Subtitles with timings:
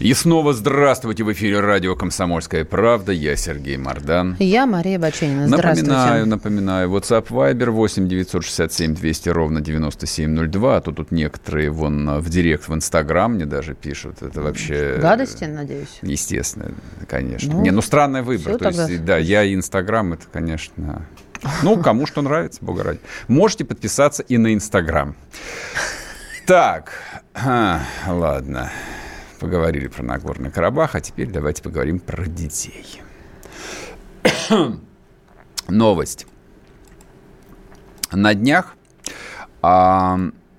[0.00, 3.12] И снова здравствуйте в эфире радио «Комсомольская правда».
[3.12, 4.34] Я Сергей Мордан.
[4.38, 5.46] Я Мария Баченина.
[5.46, 5.90] Здравствуйте.
[5.92, 10.76] Напоминаю, напоминаю, WhatsApp Viber 8 967 200 ровно 9702.
[10.78, 14.22] А то тут некоторые вон в директ в Инстаграм мне даже пишут.
[14.22, 14.96] Это вообще...
[15.02, 15.98] Гадости, надеюсь?
[16.00, 16.72] Естественно,
[17.06, 17.52] конечно.
[17.52, 18.56] Ну, Не, ну странный выбор.
[18.56, 19.04] То есть, тогда.
[19.04, 21.04] да, я и Инстаграм, это, конечно...
[21.62, 23.00] Ну, кому что нравится, бога ради.
[23.28, 25.14] Можете подписаться и на Инстаграм.
[26.46, 26.92] Так,
[27.34, 28.72] а, ладно.
[29.40, 33.00] Поговорили про Нагорный Карабах, а теперь давайте поговорим про детей.
[35.68, 36.26] Новость.
[38.12, 38.76] На днях
[39.62, 40.18] а,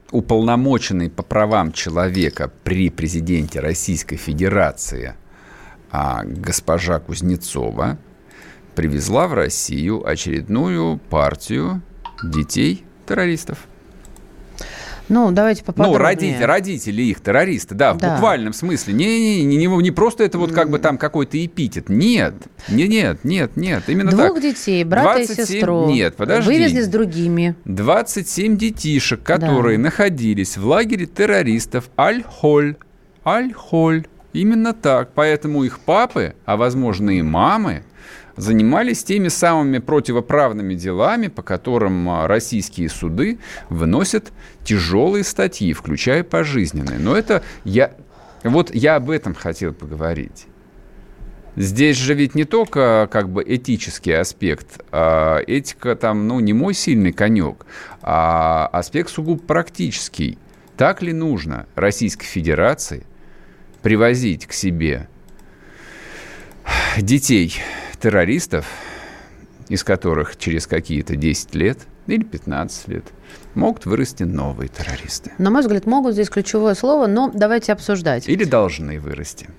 [0.09, 5.13] уполномоченный по правам человека при президенте Российской Федерации
[5.91, 7.99] а, госпожа Кузнецова
[8.73, 11.83] привезла в Россию очередную партию
[12.23, 13.59] детей-террористов.
[15.09, 15.97] Ну, давайте поподробнее.
[15.97, 18.13] Ну, родители, родители их, террористы, да, в Да.
[18.15, 18.93] буквальном смысле.
[18.93, 21.89] Не, не, не, не просто это вот как бы там какой-то эпитет.
[21.89, 22.33] Нет,
[22.69, 24.41] не, нет, нет, нет, именно Двух так.
[24.41, 25.87] детей, брата и 27 сестру.
[25.87, 26.49] Нет, подожди.
[26.51, 27.55] Вывезли с другими.
[27.65, 32.75] 27 детишек, которые находились в лагере террористов Аль-Холь.
[33.25, 34.05] Аль-Холь.
[34.33, 35.11] Именно так.
[35.13, 37.83] Поэтому их папы, а возможно и мамы,
[38.37, 44.31] занимались теми самыми противоправными делами, по которым а, российские суды выносят
[44.63, 46.99] тяжелые статьи, включая пожизненные.
[46.99, 47.93] Но это я...
[48.43, 50.47] Вот я об этом хотел поговорить.
[51.55, 56.73] Здесь же ведь не только как бы этический аспект, а этика там, ну, не мой
[56.73, 57.65] сильный конек,
[58.01, 60.37] а аспект сугубо практический.
[60.77, 63.05] Так ли нужно Российской Федерации
[63.81, 65.09] привозить к себе
[66.97, 67.55] детей
[67.99, 68.65] террористов,
[69.69, 73.05] из которых через какие-то 10 лет или 15 лет
[73.55, 75.31] могут вырасти новые террористы?
[75.37, 78.27] На мой взгляд, могут здесь ключевое слово, но давайте обсуждать.
[78.27, 79.49] Или должны вырасти?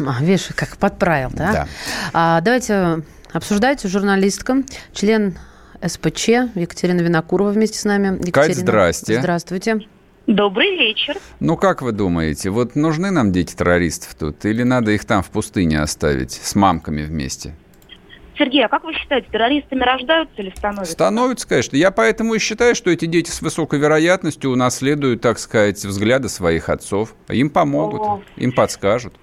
[0.00, 1.52] А, видишь, как подправил, да?
[1.52, 1.68] Да.
[2.12, 3.02] А, давайте
[3.32, 3.82] обсуждать.
[3.82, 4.62] Журналистка,
[4.92, 5.38] член
[5.84, 8.18] СПЧ Екатерина Винокурова вместе с нами.
[8.26, 9.18] Екатерина, здрасте.
[9.18, 9.80] Здравствуйте.
[10.26, 11.16] Добрый вечер.
[11.40, 14.44] Ну, как вы думаете, вот нужны нам дети террористов тут?
[14.44, 17.56] Или надо их там в пустыне оставить с мамками вместе?
[18.38, 20.92] Сергей, а как вы считаете, террористами рождаются или становятся?
[20.92, 21.76] Становятся, конечно.
[21.76, 26.68] Я поэтому и считаю, что эти дети с высокой вероятностью унаследуют, так сказать, взгляды своих
[26.68, 27.14] отцов.
[27.28, 28.22] Им помогут, О.
[28.36, 29.14] им подскажут.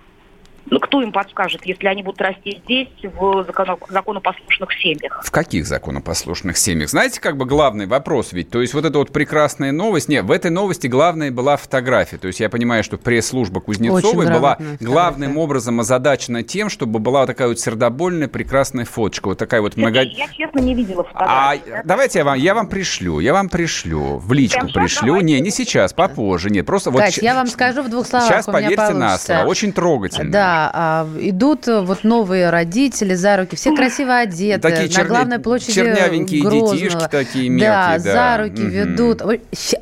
[0.70, 5.22] Ну, кто им подскажет, если они будут расти здесь, в законо- законопослушных семьях?
[5.24, 6.90] В каких законопослушных семьях?
[6.90, 8.50] Знаете, как бы главный вопрос ведь?
[8.50, 10.10] То есть вот эта вот прекрасная новость.
[10.10, 12.18] Нет, в этой новости главная была фотография.
[12.18, 17.26] То есть я понимаю, что пресс-служба Кузнецовой Очень была главным образом озадачена тем, чтобы была
[17.26, 19.30] такая вот сердобольная прекрасная фоточка.
[19.30, 20.02] Вот такая вот много...
[20.02, 21.82] Я честно не видела А фотографии.
[21.86, 25.08] давайте я вам, я вам пришлю, я вам пришлю, в личку Прям пришлю.
[25.08, 25.26] давайте.
[25.26, 27.02] Не, не сейчас, попозже, нет, просто вот...
[27.02, 30.32] Кать, щ- я вам скажу в двух словах, Сейчас поверьте на слово, очень трогательно.
[30.32, 35.40] Да, а, идут вот новые родители за руки, все красиво одеты, Такие на черня- главной
[35.40, 36.76] площади чернявенькие Грозного.
[36.76, 38.38] детишки такие Да, мелкие, да.
[38.38, 38.70] за руки Мгм.
[38.70, 39.22] ведут.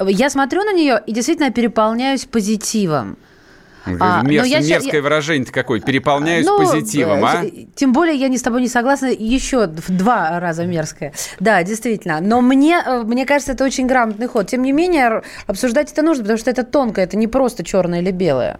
[0.07, 3.17] Я смотрю на нее и действительно переполняюсь позитивом.
[4.01, 7.45] А, Мерз- я мерзкое я- выражение какое, переполняюсь Ну, позитивом, а?
[7.45, 11.13] э, Тем более я не с тобой не согласна, еще в два раза мерзкое.
[11.39, 12.19] Да, действительно.
[12.19, 14.47] Но мне, э, мне кажется, это очень грамотный ход.
[14.47, 18.11] Тем не менее, обсуждать это нужно, потому что это тонко, это не просто черное или
[18.11, 18.59] белое.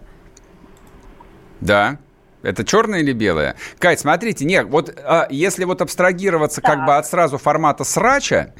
[1.60, 1.98] Да.
[2.48, 3.56] Это черное или белое?
[3.78, 8.54] Кать, смотрите, нет, вот а, если вот абстрагироваться как бы от сразу формата срача,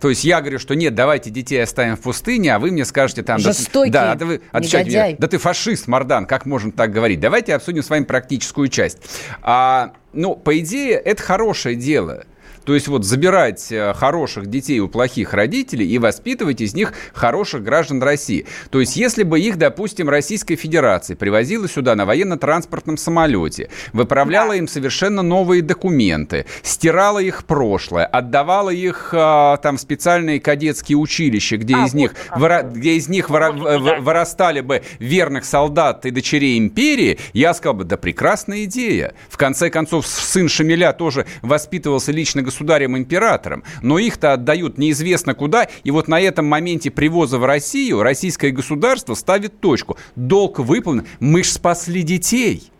[0.00, 3.22] то есть я говорю, что нет, давайте детей оставим в пустыне, а вы мне скажете
[3.22, 3.40] там...
[3.40, 7.20] да Жестокий да, да, вы отвечаете да ты фашист, Мардан, как можно так говорить?
[7.20, 8.98] Давайте обсудим с вами практическую часть.
[9.42, 12.24] А, ну, по идее, это хорошее дело.
[12.64, 17.62] То есть вот забирать э, хороших детей у плохих родителей и воспитывать из них хороших
[17.64, 18.46] граждан России.
[18.70, 24.68] То есть если бы их, допустим, Российская Федерация привозила сюда на военно-транспортном самолете, выправляла им
[24.68, 31.74] совершенно новые документы, стирала их прошлое, отдавала их э, там в специальные кадетские училища, где
[31.74, 36.10] А, из вот них, выра- где из них выра- в- вырастали бы верных солдат и
[36.10, 39.14] дочерей империи, я сказал бы, да прекрасная идея.
[39.28, 45.90] В конце концов, сын Шамиля тоже воспитывался лично государем-императором, но их-то отдают неизвестно куда, и
[45.90, 49.96] вот на этом моменте привоза в Россию российское государство ставит точку.
[50.16, 52.70] Долг выполнен, мы ж спасли детей.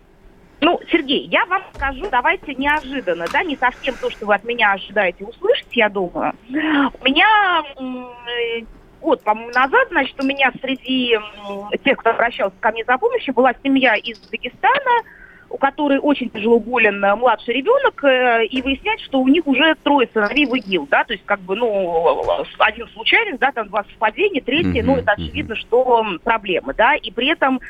[0.61, 4.71] Ну, Сергей, я вам скажу, давайте неожиданно, да, не совсем то, что вы от меня
[4.71, 6.33] ожидаете услышать, я думаю.
[6.49, 7.63] У меня
[9.01, 11.19] год, по-моему, назад, значит, у меня среди
[11.83, 15.03] тех, кто обращался ко мне за помощью, была семья из Дагестана,
[15.53, 19.75] у которой очень тяжело болен э, младший ребенок, э, и выяснять, что у них уже
[19.83, 23.83] трое сыновей в ИГИЛ, да, то есть как бы, ну, один случайность, да, там два
[23.83, 24.83] совпадения, третий, mm-hmm.
[24.83, 27.61] ну, это очевидно, что проблемы, да, и при этом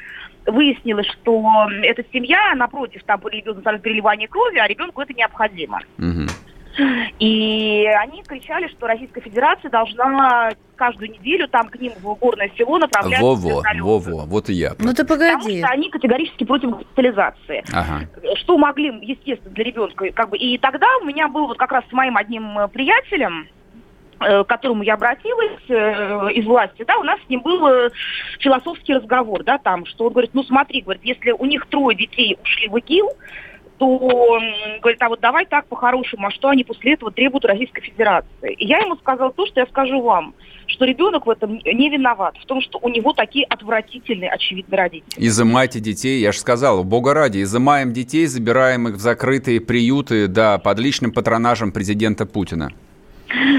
[0.45, 5.81] выяснилось, что эта семья, напротив, там идет переливание крови, а ребенку это необходимо.
[5.97, 6.31] Mm-hmm.
[7.19, 12.77] И они кричали, что Российская Федерация должна каждую неделю там к ним в горное село
[12.77, 14.73] направлять Во-во, во-во, вот и я.
[14.79, 15.33] Ну ты погоди.
[15.33, 17.63] Потому что они категорически против госпитализации.
[17.71, 18.07] Ага.
[18.35, 21.83] Что могли, естественно, для ребенка, как бы, и тогда у меня был вот как раз
[21.89, 23.47] с моим одним э, приятелем,
[24.19, 27.89] э, к которому я обратилась э, из власти, да, у нас с ним был э,
[28.39, 32.37] философский разговор, да, там, что он говорит, ну смотри, говорит, если у них трое детей
[32.41, 33.09] ушли в ИГИЛ,
[33.83, 34.39] то
[34.81, 38.53] говорит, а вот давай так по-хорошему, а что они после этого требуют Российской Федерации?
[38.57, 40.33] И я ему сказала то, что я скажу вам,
[40.67, 45.13] что ребенок в этом не виноват, в том, что у него такие отвратительные, очевидно, родители.
[45.17, 50.57] Изымайте детей, я же сказал, бога ради, изымаем детей, забираем их в закрытые приюты, да,
[50.57, 52.71] под личным патронажем президента Путина.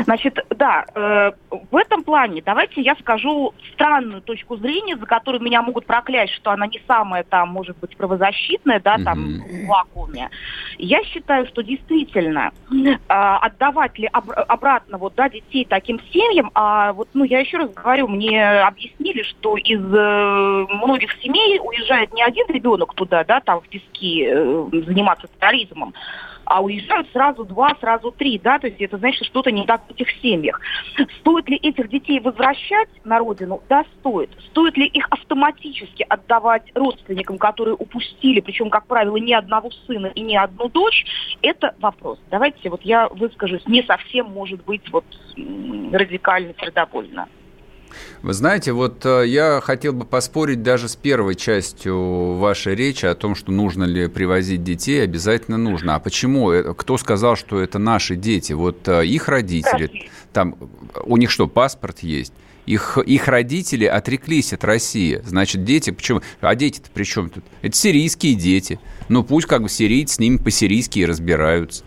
[0.04, 1.32] Значит, да, э,
[1.70, 6.50] в этом плане давайте я скажу странную точку зрения, за которую меня могут проклясть, что
[6.50, 9.64] она не самая там, может быть, правозащитная, да, там, mm-hmm.
[9.64, 10.30] в вакууме.
[10.78, 16.92] Я считаю, что действительно э, отдавать ли об- обратно вот, да, детей таким семьям, а
[16.92, 22.22] вот, ну, я еще раз говорю, мне объяснили, что из э, многих семей уезжает не
[22.22, 25.94] один ребенок туда, да, там в пески э, заниматься терроризмом,
[26.46, 29.82] а уезжают сразу два, сразу три, да, то есть это значит, что что-то не так
[29.88, 30.60] в этих семьях.
[31.20, 33.62] Стоит ли этих детей возвращать на родину?
[33.68, 34.30] Да, стоит.
[34.50, 40.20] Стоит ли их автоматически отдавать родственникам, которые упустили, причем, как правило, ни одного сына и
[40.20, 41.04] ни одну дочь?
[41.42, 42.20] Это вопрос.
[42.30, 45.04] Давайте вот я выскажусь не совсем, может быть, вот
[45.36, 47.28] радикально, сердобольно.
[48.22, 53.14] Вы знаете, вот э, я хотел бы поспорить даже с первой частью вашей речи о
[53.14, 55.94] том, что нужно ли привозить детей, обязательно нужно.
[55.94, 56.50] А почему?
[56.50, 58.52] Э, кто сказал, что это наши дети?
[58.52, 60.56] Вот э, их родители, там,
[61.04, 62.32] у них что, паспорт есть?
[62.66, 65.20] Их, их родители отреклись от России.
[65.24, 66.22] Значит, дети, почему?
[66.40, 67.44] А дети-то при чем тут?
[67.60, 68.80] Это сирийские дети.
[69.08, 71.84] Ну, пусть как бы сирийцы с ними по-сирийски и разбираются.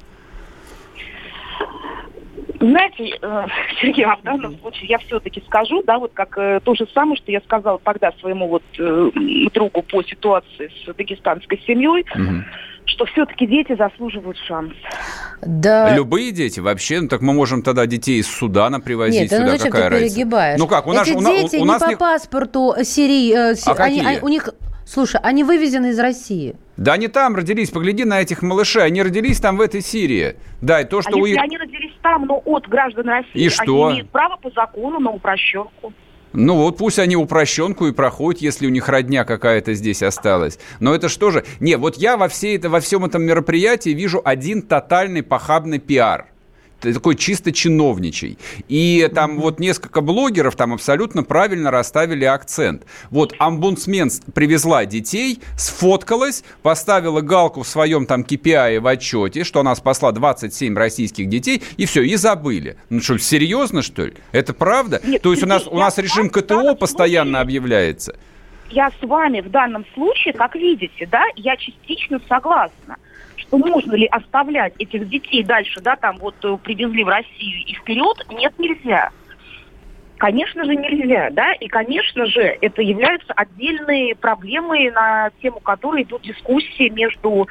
[2.59, 3.45] Знаете, э,
[3.81, 7.18] Сергей, а в данном случае я все-таки скажу, да, вот как э, то же самое,
[7.18, 9.09] что я сказала тогда своему вот э,
[9.54, 12.44] другу по ситуации с дагестанской семьей, угу.
[12.86, 14.74] что все-таки дети заслуживают шанс.
[15.42, 15.94] Да.
[15.95, 19.50] Любые дети вообще, ну так мы можем тогда детей из Судана привозить Нет, сюда, ну
[19.51, 20.15] зачем какая ты разница?
[20.15, 20.60] перегибаешь?
[20.60, 23.56] Ну как, у нас, Эти у, дети у, у нас не по паспорту Сирии, э,
[23.65, 24.19] а они, какие?
[24.21, 24.50] у них
[24.88, 26.56] Слушай, они вывезены из России.
[26.77, 30.38] Да они там родились, погляди на этих малышей, они родились там в этой Сирии.
[30.62, 33.50] Да, и то, что а у если они родились там, но от граждан России, и
[33.50, 33.86] что?
[33.86, 35.94] они имеют право по закону на упрощенку.
[36.33, 40.59] Ну вот пусть они упрощенку и проходят, если у них родня какая-то здесь осталась.
[40.80, 41.44] Но это что же?
[41.59, 46.27] Не, вот я во, всей это, во всем этом мероприятии вижу один тотальный похабный пиар–
[46.79, 48.38] такой чисто чиновничий.
[48.68, 49.41] И там mm-hmm.
[49.41, 52.83] вот несколько блогеров там абсолютно правильно расставили акцент.
[53.09, 59.75] Вот омбудсмен привезла детей, сфоткалась, поставила галку в своем там KPI в отчете, что она
[59.75, 62.77] спасла 27 российских детей, и все, и забыли.
[62.89, 64.13] Ну что, серьезно, что ли?
[64.31, 65.01] Это правда?
[65.03, 68.15] Нет, То есть у нас, у нас режим КТО постоянно объявляется.
[68.69, 72.98] Я с вами в данном случае, как видите, да, я частично согласна
[73.38, 77.74] что можно ли оставлять этих детей дальше, да, там вот э, привезли в Россию и
[77.74, 79.12] вперед, нет, нельзя.
[80.17, 86.24] Конечно же, нельзя, да, и, конечно же, это являются отдельной проблемой, на тему которой идут
[86.24, 87.48] дискуссии между...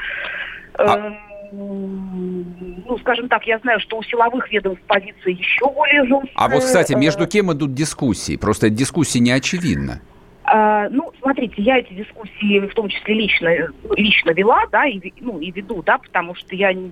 [0.78, 1.12] Э.
[1.52, 6.33] Ну, скажем так, я знаю, что у силовых ведомств позиция еще более жесткая.
[6.35, 8.37] А вот, кстати, между кем идут дискуссии?
[8.37, 10.00] Просто дискуссии не очевидно.
[10.49, 13.49] А, ну, смотрите, я эти дискуссии в том числе лично,
[13.97, 16.91] лично вела, да, и, ну, и веду, да, потому что я не,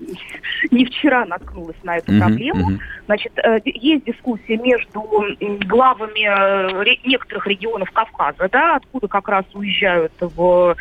[0.73, 2.73] не вчера наткнулась на эту uh-huh, проблему.
[2.73, 2.79] Uh-huh.
[3.07, 5.03] Значит, э, есть дискуссия между
[5.67, 10.77] главами э, некоторых регионов Кавказа, да, откуда как раз уезжают в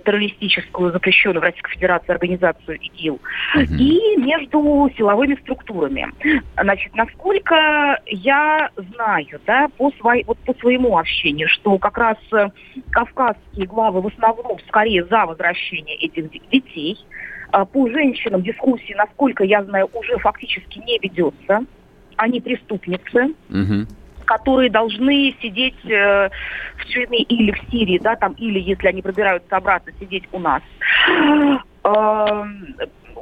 [0.00, 3.20] террористическую, запрещенную в Российской Федерации организацию ИГИЛ,
[3.56, 3.76] uh-huh.
[3.76, 6.08] и между силовыми структурами.
[6.60, 12.48] Значит, насколько я знаю, да, по, своей, вот по своему общению, что как раз э,
[12.90, 16.98] кавказские главы в основном скорее за возвращение этих детей.
[17.50, 21.64] А по женщинам дискуссии, насколько я знаю, уже фактически не ведется.
[22.16, 23.34] Они преступницы.
[23.48, 23.86] Uh-huh.
[24.24, 26.30] Которые должны сидеть э,
[26.76, 30.62] в тюрьме или в Сирии, да, там, или, если они пробираются обратно, сидеть у нас.
[31.84, 32.44] Э,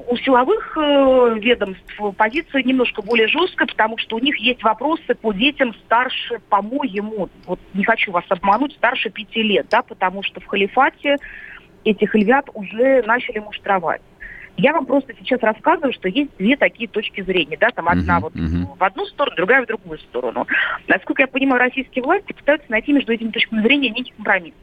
[0.09, 5.33] у силовых э, ведомств позиция немножко более жесткая, потому что у них есть вопросы по
[5.33, 10.47] детям старше, по-моему, вот не хочу вас обмануть, старше пяти лет, да, потому что в
[10.47, 11.17] халифате
[11.85, 14.03] этих львят уже начали муштровать.
[14.57, 18.23] Я вам просто сейчас рассказываю, что есть две такие точки зрения, да, там одна uh-huh,
[18.23, 18.77] вот uh-huh.
[18.79, 20.47] в одну сторону, другая в другую сторону.
[20.89, 24.55] Насколько я понимаю, российские власти пытаются найти между этими точками зрения некий компромисс.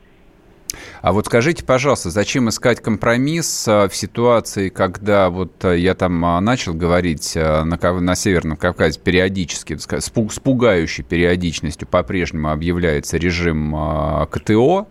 [1.02, 6.24] А вот скажите, пожалуйста, зачем искать компромисс а, в ситуации, когда вот а, я там
[6.26, 13.76] а, начал говорить на, на Северном Кавказе периодически, с пугающей периодичностью по-прежнему объявляется режим
[14.30, 14.88] КТО,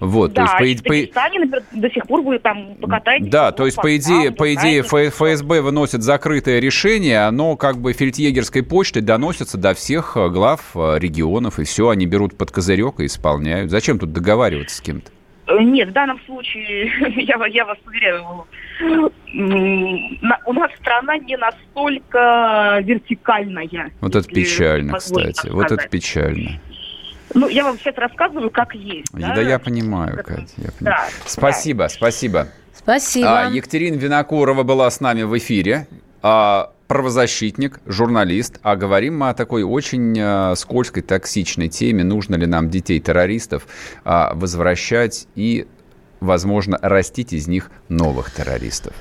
[0.00, 0.94] вот, да, то есть, по, по...
[0.94, 3.28] например, до сих пор вы там покатаетесь.
[3.28, 8.62] Да, то есть, по идее, по идее ФСБ выносит закрытое решение, оно как бы фельдъегерской
[8.62, 13.70] почтой доносится до всех глав регионов, и все, они берут под козырек и исполняют.
[13.70, 15.10] Зачем тут договариваться с кем-то?
[15.46, 16.90] Э, нет, в данном случае,
[17.24, 18.46] я, я вас уверяю,
[20.46, 23.90] у нас страна не настолько вертикальная.
[24.00, 25.48] Вот это печально, кстати.
[25.48, 26.60] Вот это печально.
[27.36, 29.08] Ну, я вам сейчас рассказываю, как есть.
[29.12, 30.46] Да, да я понимаю, Катя.
[30.56, 30.80] Я понимаю.
[30.80, 31.88] Да, спасибо, да.
[31.90, 32.48] спасибо.
[32.74, 33.42] Спасибо.
[33.42, 35.86] А, Екатерина Винокурова была с нами в эфире.
[36.22, 42.46] А, правозащитник, журналист, а говорим мы о такой очень э, скользкой, токсичной теме, нужно ли
[42.46, 43.66] нам детей-террористов
[44.04, 45.66] э, возвращать и
[46.20, 48.92] возможно, растить из них новых террористов.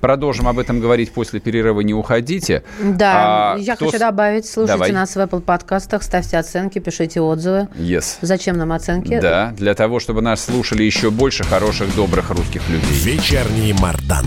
[0.00, 1.80] Продолжим об этом говорить после перерыва.
[1.80, 2.62] Не уходите.
[2.80, 3.86] Да, а я кто...
[3.86, 4.46] хочу добавить.
[4.46, 4.92] Слушайте Давай.
[4.92, 7.68] нас в Apple подкастах, ставьте оценки, пишите отзывы.
[7.74, 8.18] Yes.
[8.20, 9.18] Зачем нам оценки?
[9.20, 13.16] Да, для того, чтобы нас слушали еще больше хороших, добрых русских людей.
[13.16, 14.26] Вечерний Мардан.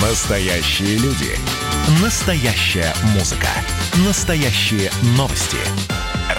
[0.00, 1.32] Настоящие люди.
[2.02, 3.48] Настоящая музыка.
[4.06, 5.58] Настоящие новости.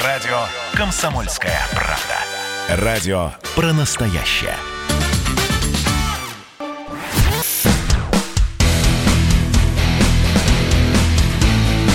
[0.03, 0.41] Радио
[0.73, 2.34] «Комсомольская правда».
[2.67, 4.55] Радио про настоящее.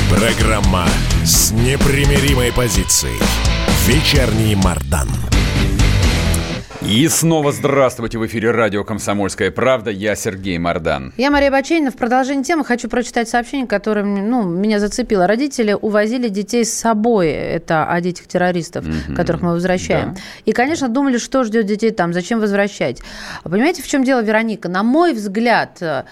[0.08, 0.86] Программа
[1.24, 3.20] с непримиримой позицией.
[3.86, 5.08] Вечерний Мардан.
[6.82, 9.90] И снова здравствуйте в эфире радио «Комсомольская правда».
[9.90, 11.12] Я Сергей Мордан.
[11.18, 11.90] Я Мария Баченина.
[11.90, 15.26] В продолжении темы хочу прочитать сообщение, которое ну, меня зацепило.
[15.26, 17.28] Родители увозили детей с собой.
[17.28, 19.14] Это о детях террористов, mm-hmm.
[19.14, 20.14] которых мы возвращаем.
[20.14, 20.20] Да.
[20.46, 23.02] И, конечно, думали, что ждет детей там, зачем возвращать.
[23.44, 24.70] Понимаете, в чем дело, Вероника?
[24.70, 26.04] На мой взгляд, э,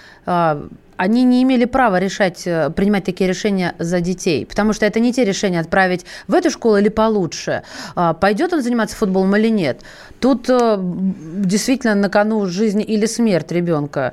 [0.98, 5.12] они не имели права решать, э, принимать такие решения за детей, потому что это не
[5.12, 7.62] те решения отправить в эту школу или получше,
[7.94, 9.80] а, пойдет он заниматься футболом или нет.
[10.20, 14.12] Тут э, действительно на кону жизнь или смерть ребенка.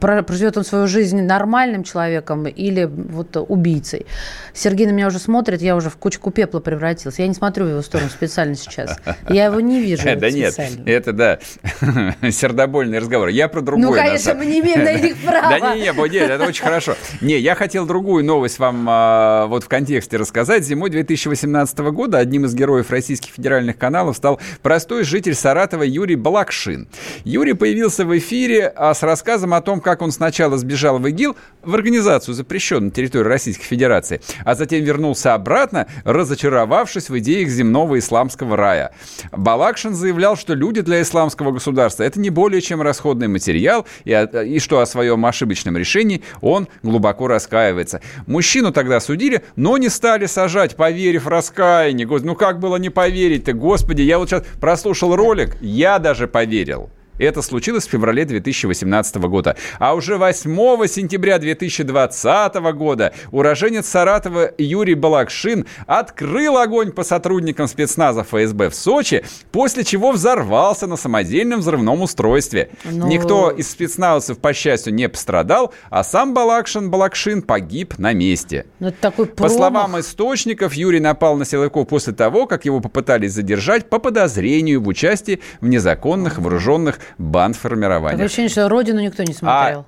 [0.00, 4.04] Проживет он свою жизнь нормальным человеком или вот убийцей.
[4.52, 7.22] Сергей на меня уже смотрит, я уже в кучку пепла превратился.
[7.22, 8.98] Я не смотрю в его сторону специально сейчас.
[9.30, 10.06] Я его не вижу.
[10.16, 11.38] Да нет, это да,
[12.30, 13.28] сердобольный разговор.
[13.28, 13.86] Я про другое.
[13.86, 15.48] Ну, конечно, мы не имеем на них права.
[15.50, 15.92] Да не, не,
[16.26, 16.96] нет, это очень хорошо.
[17.20, 20.64] Не, я хотел другую новость вам а, вот в контексте рассказать.
[20.64, 26.88] Зимой 2018 года одним из героев российских федеральных каналов стал простой житель Саратова Юрий Балакшин.
[27.24, 31.36] Юрий появился в эфире а, с рассказом о том, как он сначала сбежал в ИГИЛ,
[31.62, 37.98] в организацию, запрещенную на территории Российской Федерации, а затем вернулся обратно, разочаровавшись в идеях земного
[37.98, 38.92] исламского рая.
[39.32, 44.58] Балакшин заявлял, что люди для исламского государства– это не более чем расходный материал, и, и
[44.58, 48.00] что о своем ошибочном решении преступлений, он глубоко раскаивается.
[48.26, 52.08] Мужчину тогда судили, но не стали сажать, поверив раскаянию.
[52.22, 56.90] Ну как было не поверить-то, господи, я вот сейчас прослушал ролик, я даже поверил.
[57.18, 59.56] Это случилось в феврале 2018 года.
[59.78, 68.22] А уже 8 сентября 2020 года уроженец Саратова Юрий Балакшин открыл огонь по сотрудникам спецназа
[68.22, 72.70] ФСБ в Сочи, после чего взорвался на самодельном взрывном устройстве.
[72.84, 73.06] Но...
[73.06, 73.12] Ну.
[73.12, 78.66] Никто из спецназовцев, по счастью, не пострадал, а сам Балакшин Балакшин погиб на месте.
[78.80, 83.32] Ну, это такой По словам источников, Юрий напал на силовиков после того, как его попытались
[83.32, 88.12] задержать по подозрению в участии в незаконных вооруженных бандформирования.
[88.12, 89.86] Такое ощущение, что «Родину» никто не смотрел.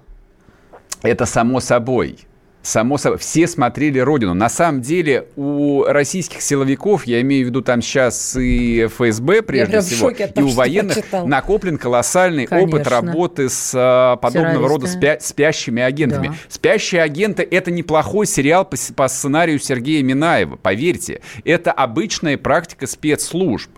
[1.03, 2.19] А это само собой.
[2.61, 4.35] Само собой, все смотрели «Родину».
[4.35, 9.81] На самом деле у российских силовиков, я имею в виду там сейчас и ФСБ прежде
[9.81, 12.77] всего, того, и у военных накоплен колоссальный Конечно.
[12.77, 16.29] опыт работы с а, подобного рода спя спящими агентами.
[16.29, 16.35] Да.
[16.49, 21.23] «Спящие агенты»— это неплохой сериал по, по сценарию Сергея Минаева, поверьте.
[21.45, 23.71] Это обычная практика спецслужб.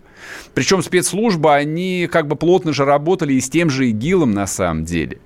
[0.54, 4.84] Причем спецслужбы, они как бы плотно же работали и с тем же ИГИЛом на самом
[4.84, 5.18] деле.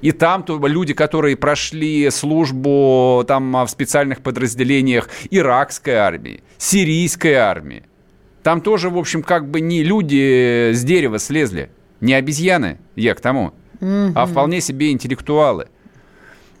[0.00, 7.84] И там то люди, которые прошли службу там в специальных подразделениях иракской армии, сирийской армии,
[8.42, 11.70] там тоже, в общем, как бы не люди с дерева слезли,
[12.02, 14.12] не обезьяны, я к тому, mm-hmm.
[14.14, 15.68] а вполне себе интеллектуалы.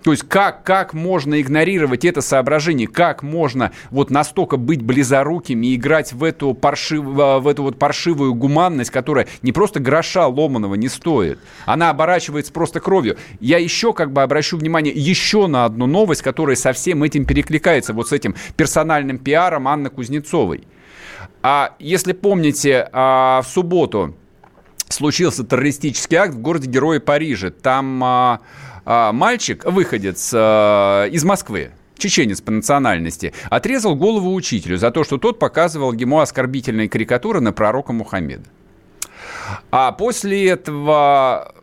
[0.04, 5.76] То есть как, как можно игнорировать это соображение, как можно вот настолько быть близорукими и
[5.76, 10.90] играть в эту, паршив, в эту вот паршивую гуманность, которая не просто гроша ломаного не
[10.90, 13.16] стоит, она оборачивается просто кровью.
[13.40, 17.94] Я еще как бы обращу внимание еще на одну новость, которая со всем этим перекликается,
[17.94, 20.64] вот с этим персональным пиаром Анны Кузнецовой.
[21.42, 24.14] А если помните, а, в субботу
[24.90, 27.50] случился террористический акт в городе Герои Париже.
[27.50, 28.40] Там а,
[28.84, 35.38] мальчик, выходец а, из Москвы, чеченец по национальности, отрезал голову учителю за то, что тот
[35.38, 38.44] показывал ему оскорбительные карикатуры на пророка Мухаммеда.
[39.70, 41.54] А после этого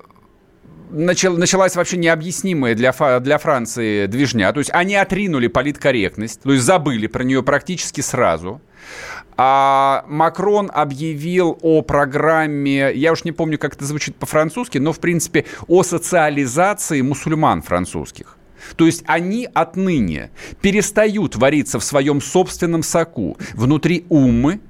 [0.92, 4.52] начал, началась вообще необъяснимая для, для Франции движня.
[4.54, 8.62] То есть они отринули политкорректность, то есть забыли про нее практически сразу.
[9.44, 15.00] А Макрон объявил о программе, я уж не помню, как это звучит по-французски, но, в
[15.00, 18.38] принципе, о социализации мусульман французских.
[18.76, 20.30] То есть они отныне
[20.62, 24.62] перестают вариться в своем собственном соку внутри умы,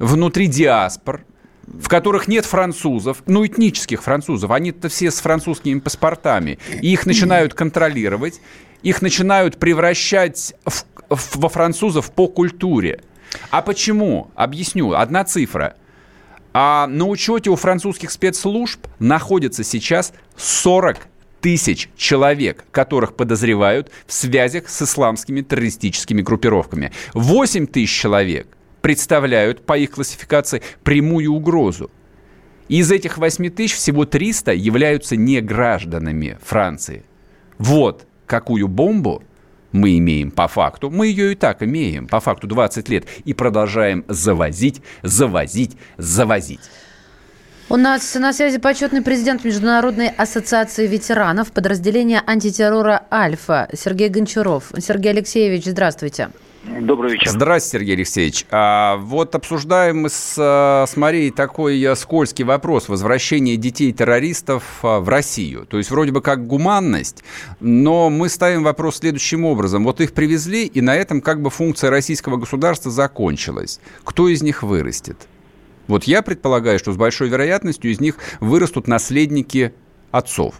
[0.00, 1.24] внутри диаспор,
[1.68, 7.54] в которых нет французов, ну, этнических французов, они-то все с французскими паспортами, и их начинают
[7.54, 8.40] контролировать,
[8.82, 13.02] их начинают превращать в, в, во французов по культуре.
[13.50, 14.30] А почему?
[14.34, 14.94] Объясню.
[14.94, 15.76] Одна цифра.
[16.52, 20.98] А на учете у французских спецслужб находится сейчас 40
[21.40, 26.92] тысяч человек, которых подозревают в связях с исламскими террористическими группировками.
[27.14, 28.48] 8 тысяч человек
[28.80, 31.90] представляют, по их классификации, прямую угрозу.
[32.68, 37.04] Из этих 8 тысяч всего 300 являются не гражданами Франции.
[37.58, 39.22] Вот какую бомбу
[39.72, 44.04] мы имеем по факту, мы ее и так имеем по факту 20 лет, и продолжаем
[44.08, 46.60] завозить, завозить, завозить.
[47.70, 54.72] У нас на связи почетный президент Международной ассоциации ветеранов подразделения антитеррора «Альфа» Сергей Гончаров.
[54.78, 56.30] Сергей Алексеевич, здравствуйте.
[56.64, 57.30] Добрый вечер.
[57.30, 58.44] Здравствуйте, Сергей Алексеевич.
[58.50, 64.98] А, вот обсуждаем мы с, а, с Марией такой а, скользкий вопрос возвращения детей-террористов а,
[64.98, 65.66] в Россию.
[65.66, 67.22] То есть вроде бы как гуманность,
[67.60, 69.84] но мы ставим вопрос следующим образом.
[69.84, 73.80] Вот их привезли, и на этом как бы функция российского государства закончилась.
[74.02, 75.28] Кто из них вырастет?
[75.86, 79.72] Вот я предполагаю, что с большой вероятностью из них вырастут наследники
[80.10, 80.56] отцов.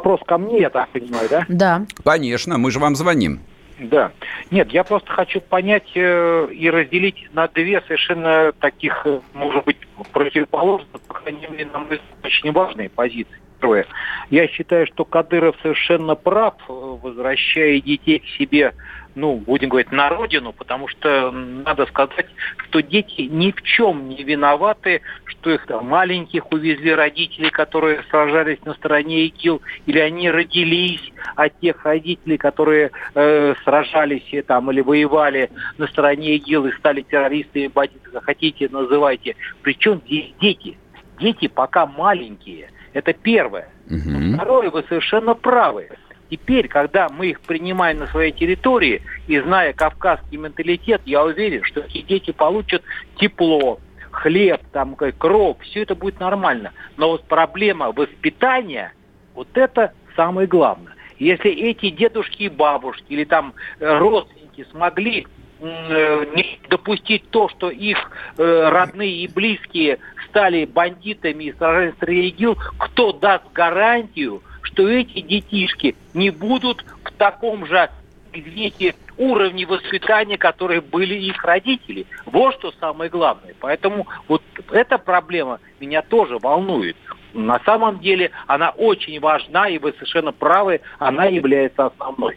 [0.00, 1.44] Вопрос ко мне, я так понимаю, да?
[1.48, 1.82] Да.
[2.04, 3.40] Конечно, мы же вам звоним.
[3.78, 4.12] Да.
[4.50, 9.78] Нет, я просто хочу понять э, и разделить на две совершенно таких, э, может быть,
[10.12, 11.88] противоположных, по крайней мере, нам
[12.22, 13.38] очень важные позиции.
[13.60, 13.86] Первое.
[14.30, 18.74] Я считаю, что Кадыров совершенно прав, э, возвращая детей к себе
[19.20, 24.22] ну, будем говорить, на родину, потому что надо сказать, что дети ни в чем не
[24.22, 31.12] виноваты, что их там маленьких увезли родители, которые сражались на стороне ИГИЛ, или они родились
[31.36, 37.66] от тех родителей, которые э, сражались там или воевали на стороне ИГИЛ и стали террористами,
[37.66, 39.36] бандитами, хотите, называйте.
[39.62, 40.78] Причем здесь дети?
[41.18, 42.70] Дети пока маленькие.
[42.94, 43.68] Это первое.
[43.90, 44.34] Угу.
[44.36, 45.90] Второе, вы совершенно правы.
[46.30, 51.80] Теперь, когда мы их принимаем на своей территории, и зная кавказский менталитет, я уверен, что
[51.80, 52.82] эти дети получат
[53.16, 53.80] тепло,
[54.12, 56.72] хлеб, там, кровь, все это будет нормально.
[56.96, 58.92] Но вот проблема воспитания,
[59.34, 60.94] вот это самое главное.
[61.18, 65.26] Если эти дедушки и бабушки или там э, родственники смогли
[65.60, 72.08] э, не допустить то, что их э, родные и близкие стали бандитами и сражались с
[72.08, 77.90] ИГИЛ, кто даст гарантию, что эти детишки не будут в таком же,
[78.32, 82.06] извините, уровне воспитания, которые были их родители.
[82.26, 83.54] Вот что самое главное.
[83.60, 86.96] Поэтому вот эта проблема меня тоже волнует.
[87.32, 92.36] На самом деле она очень важна, и вы совершенно правы, она является основной.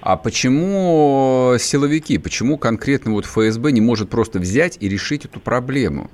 [0.00, 6.10] А почему силовики, почему конкретно вот ФСБ не может просто взять и решить эту проблему?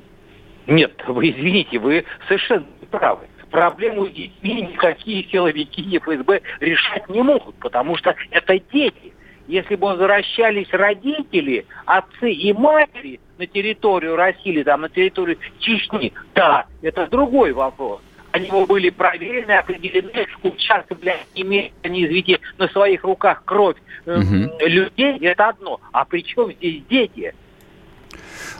[0.68, 7.22] Нет, вы извините, вы совершенно правы проблему с детьми никакие силовики и ФСБ решать не
[7.22, 9.12] могут, потому что это дети.
[9.48, 16.12] Если бы возвращались родители, отцы и матери на территорию России или там, на территорию Чечни,
[16.34, 18.00] да, это другой вопрос.
[18.32, 24.66] Они его были проверены, определены, участвовали, имеют они, извините, на своих руках кровь э, угу.
[24.66, 25.80] людей, это одно.
[25.90, 27.34] А при чем здесь дети?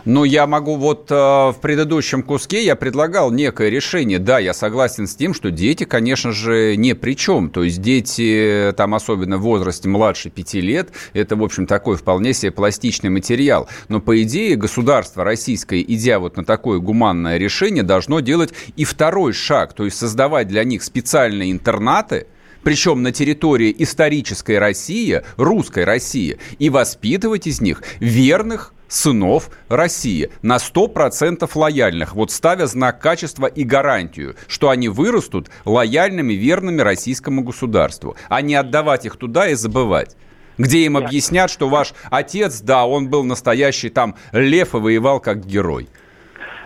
[0.04, 4.18] Но я могу вот э, в предыдущем куске я предлагал некое решение.
[4.18, 7.50] Да, я согласен с тем, что дети, конечно же, не при чем.
[7.50, 12.32] То есть дети, там особенно в возрасте младше пяти лет, это, в общем, такой вполне
[12.32, 13.68] себе пластичный материал.
[13.88, 19.32] Но, по идее, государство российское, идя вот на такое гуманное решение, должно делать и второй
[19.32, 19.72] шаг.
[19.74, 22.26] То есть создавать для них специальные интернаты,
[22.62, 30.56] причем на территории исторической России, русской России, и воспитывать из них верных сынов России на
[30.56, 38.16] 100% лояльных, вот ставя знак качества и гарантию, что они вырастут лояльными, верными российскому государству,
[38.28, 40.16] а не отдавать их туда и забывать
[40.58, 45.46] где им объяснят, что ваш отец, да, он был настоящий там лев и воевал как
[45.46, 45.88] герой.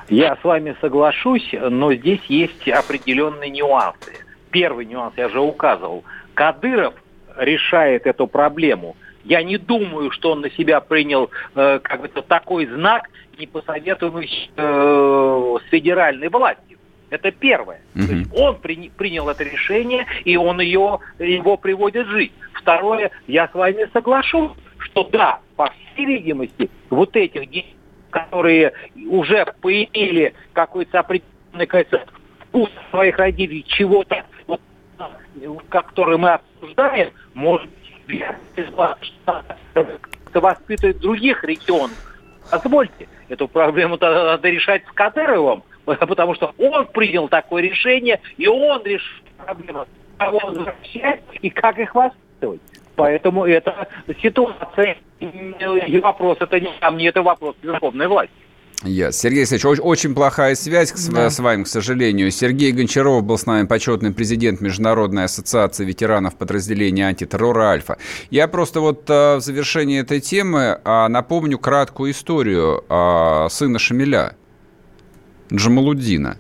[0.09, 4.24] Я с вами соглашусь, но здесь есть определенные нюансы.
[4.55, 6.05] Первый нюанс я же указывал.
[6.35, 6.95] Кадыров
[7.37, 12.67] решает эту проблему я не думаю, что он на себя принял э, как бы такой
[12.67, 16.79] знак, не посоветуемый э, с федеральной властью.
[17.09, 17.81] Это первое.
[17.95, 18.07] Mm-hmm.
[18.07, 22.35] То есть он при, принял это решение, и он ее, его приводит в жизнь.
[22.53, 27.77] Второе, я с вами соглашусь, что да, по всей видимости, вот этих детей,
[28.11, 28.75] которые
[29.09, 32.05] уже поимели какой-то определенный кажется,
[32.41, 34.25] вкус своих родителей, чего-то,
[35.35, 37.71] вот, который мы обсуждаем, может
[40.35, 41.97] воспитывает других регионов.
[42.51, 48.83] Позвольте, эту проблему надо решать с Кадыровым, потому что он принял такое решение, и он
[48.85, 49.87] решил проблему,
[50.19, 52.61] кого возвращать и как их воспитывать.
[52.97, 53.89] Поэтому это
[54.23, 58.33] ситуация и вопрос, это не ко мне, это вопрос верховной власти.
[58.85, 59.13] Yes.
[59.13, 61.31] Сергей Алексеевич, очень плохая связь да.
[61.31, 62.31] с вами, к сожалению.
[62.31, 67.99] Сергей Гончаров был с нами почетный президент Международной ассоциации ветеранов подразделения антитеррора «Альфа».
[68.31, 74.37] Я просто вот э, в завершении этой темы а, напомню краткую историю а, сына Шамиля,
[75.53, 76.39] Джамалуддина.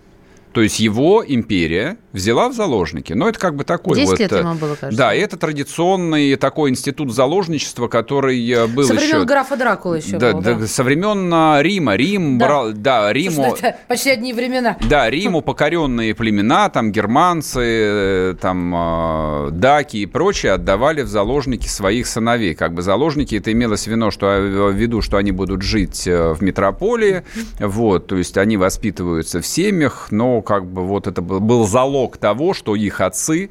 [0.54, 3.12] То есть его империя взяла в заложники.
[3.12, 4.20] Но это как бы такой 10 вот...
[4.20, 4.96] лет ему было, кажется.
[4.96, 9.06] Да, это традиционный такой институт заложничества, который э, был со еще...
[9.06, 10.54] Времен графа Дракула еще да, был, да.
[10.54, 10.66] да.
[10.68, 11.96] Со времен а, Рима.
[11.96, 12.46] Рим да.
[12.46, 12.72] брал...
[12.72, 13.46] Да, Риму...
[13.48, 14.76] Слушай, это почти одни времена.
[14.88, 21.66] Да, Риму покоренные племена, там германцы, э, там а, даки и прочие отдавали в заложники
[21.66, 22.54] своих сыновей.
[22.54, 26.06] Как бы заложники, это имелось в виду, что, э, в виду, что они будут жить
[26.06, 27.24] в метрополии,
[27.58, 32.54] вот, то есть они воспитываются в семьях, но как бы вот это был залог того,
[32.54, 33.50] что их отцы,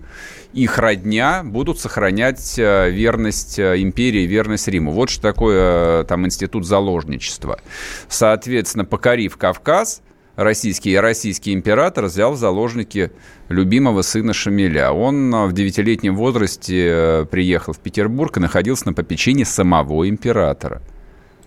[0.53, 4.91] их родня будут сохранять э, верность э, империи, верность Риму.
[4.91, 7.59] Вот что такое э, там институт заложничества.
[8.07, 10.01] Соответственно, покорив Кавказ,
[10.35, 13.11] российский, российский император взял в заложники
[13.49, 14.91] любимого сына Шамиля.
[14.91, 20.81] Он в девятилетнем возрасте приехал в Петербург и находился на попечении самого императора–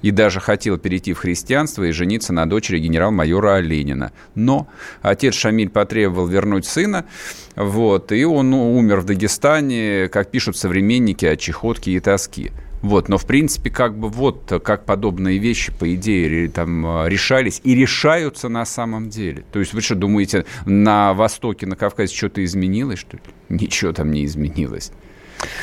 [0.03, 4.13] и даже хотел перейти в христианство и жениться на дочери генерал-майора Оленина.
[4.35, 4.69] Но
[5.03, 7.07] отец Шамиль потребовал вернуть сына,
[7.55, 12.53] вот, и он умер в Дагестане, как пишут современники, от чехотки и тоски.
[12.83, 17.75] Вот, но в принципе, как бы вот как подобные вещи, по идее, там решались и
[17.75, 19.45] решаются на самом деле.
[19.51, 23.23] То есть вы что думаете, на Востоке, на Кавказе что-то изменилось, что ли?
[23.49, 24.93] Ничего там не изменилось.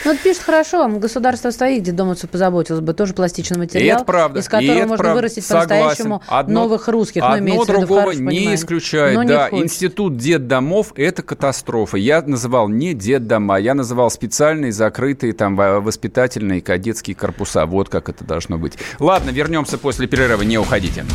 [0.05, 0.87] Ну, это пишет хорошо.
[0.87, 2.93] Государство своих детдомовцев позаботилось бы.
[2.93, 4.39] Тоже пластичный материал, это правда.
[4.39, 5.13] из которого можно правда.
[5.15, 7.21] вырастить по-настоящему новых русских.
[7.21, 8.55] Ну, одно ну, другого виду, не понимании.
[8.55, 9.15] исключает.
[9.15, 11.97] Но да, не институт детдомов– это катастрофа.
[11.97, 17.65] Я называл не детдома, я называл специальные закрытые там воспитательные кадетские корпуса.
[17.65, 18.73] Вот как это должно быть.
[18.99, 20.43] Ладно, вернемся после перерыва.
[20.43, 21.05] Не уходите.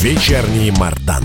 [0.00, 1.24] Вечерний Мардан.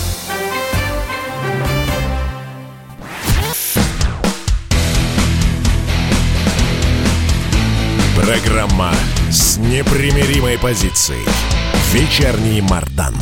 [8.21, 8.91] Программа
[9.31, 11.25] с непримиримой позицией.
[11.91, 13.15] Вечерний Мардан.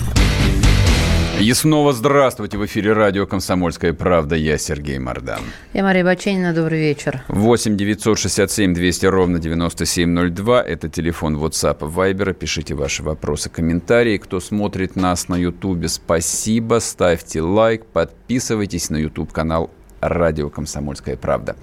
[1.40, 2.58] И снова здравствуйте.
[2.58, 4.36] В эфире радио «Комсомольская правда».
[4.36, 5.40] Я Сергей Мардан.
[5.74, 6.54] Я Мария Баченина.
[6.54, 7.22] Добрый вечер.
[7.30, 10.62] 8 967 200 ровно 9702.
[10.64, 12.34] Это телефон WhatsApp Viber.
[12.34, 14.18] Пишите ваши вопросы, комментарии.
[14.18, 16.80] Кто смотрит нас на Ютубе, спасибо.
[16.82, 21.56] Ставьте лайк, подписывайтесь на YouTube-канал радио «Комсомольская правда».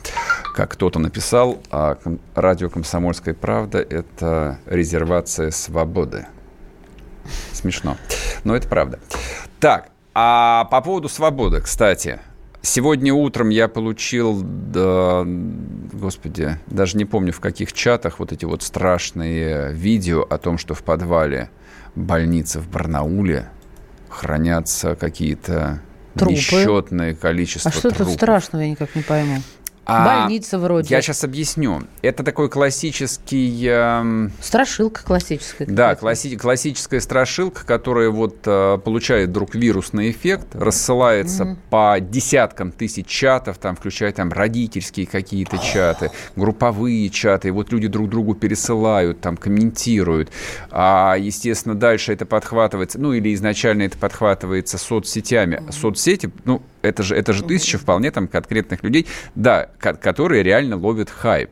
[0.54, 1.98] Как кто-то написал, а
[2.34, 6.26] радио «Комсомольская правда»— это резервация свободы.
[7.52, 7.96] Смешно.
[8.44, 8.98] Но это правда.
[9.60, 12.20] Так, а по поводу свободы, кстати.
[12.62, 18.62] Сегодня утром я получил, да, господи, даже не помню в каких чатах, вот эти вот
[18.62, 21.48] страшные видео о том, что в подвале
[21.94, 23.48] больницы в Барнауле
[24.08, 25.80] хранятся какие-то
[26.18, 26.34] Трупы.
[26.34, 28.06] несчетное количество А что трупов.
[28.08, 29.42] тут страшного, я никак не пойму.
[29.86, 30.92] А Больница вроде.
[30.92, 31.82] Я сейчас объясню.
[32.02, 33.68] Это такой классический...
[33.68, 35.64] Э, страшилка классическая.
[35.66, 41.56] Да, класси- классическая страшилка, которая вот э, получает вдруг вирусный эффект, рассылается mm-hmm.
[41.70, 47.86] по десяткам тысяч чатов, там, включая там родительские какие-то чаты, групповые чаты, и вот люди
[47.86, 50.32] друг другу пересылают, там, комментируют.
[50.70, 55.62] А, естественно, дальше это подхватывается, ну, или изначально это подхватывается соцсетями.
[55.70, 61.10] Соцсети, ну, это же, это же тысяча вполне там конкретных людей, да, которые реально ловят
[61.10, 61.50] хайп.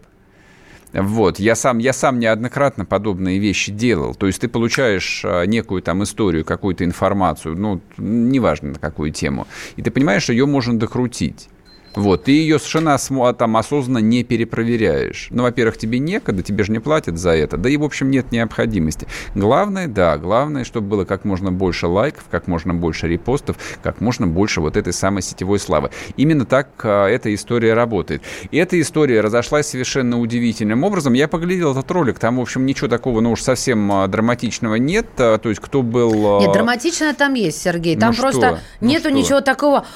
[0.93, 4.15] Вот, я сам, я сам неоднократно подобные вещи делал.
[4.15, 9.49] То есть ты получаешь а, некую там историю, какую-то информацию, ну, неважно на какую тему,
[9.75, 11.49] и ты понимаешь, что ее можно докрутить.
[11.95, 15.29] Вот, ты ее совершенно а, там осознанно не перепроверяешь.
[15.31, 18.33] Ну, во-первых, тебе некогда, тебе же не платят за это, да и, в общем, нет
[18.33, 19.07] необходимости.
[19.35, 24.27] Главное, да, главное, чтобы было как можно больше лайков, как можно больше репостов, как можно
[24.27, 25.91] больше вот этой самой сетевой славы.
[26.17, 28.23] Именно так а, эта история работает.
[28.51, 31.13] И эта история разошлась совершенно удивительным образом.
[31.13, 35.07] Я поглядел этот ролик, там, в общем, ничего такого, ну уж совсем а, драматичного нет.
[35.19, 36.41] А, то есть, кто был...
[36.41, 37.97] Нет, драматичное там есть, Сергей.
[37.97, 38.61] Там ну просто что?
[38.85, 39.87] нету ну ничего такого...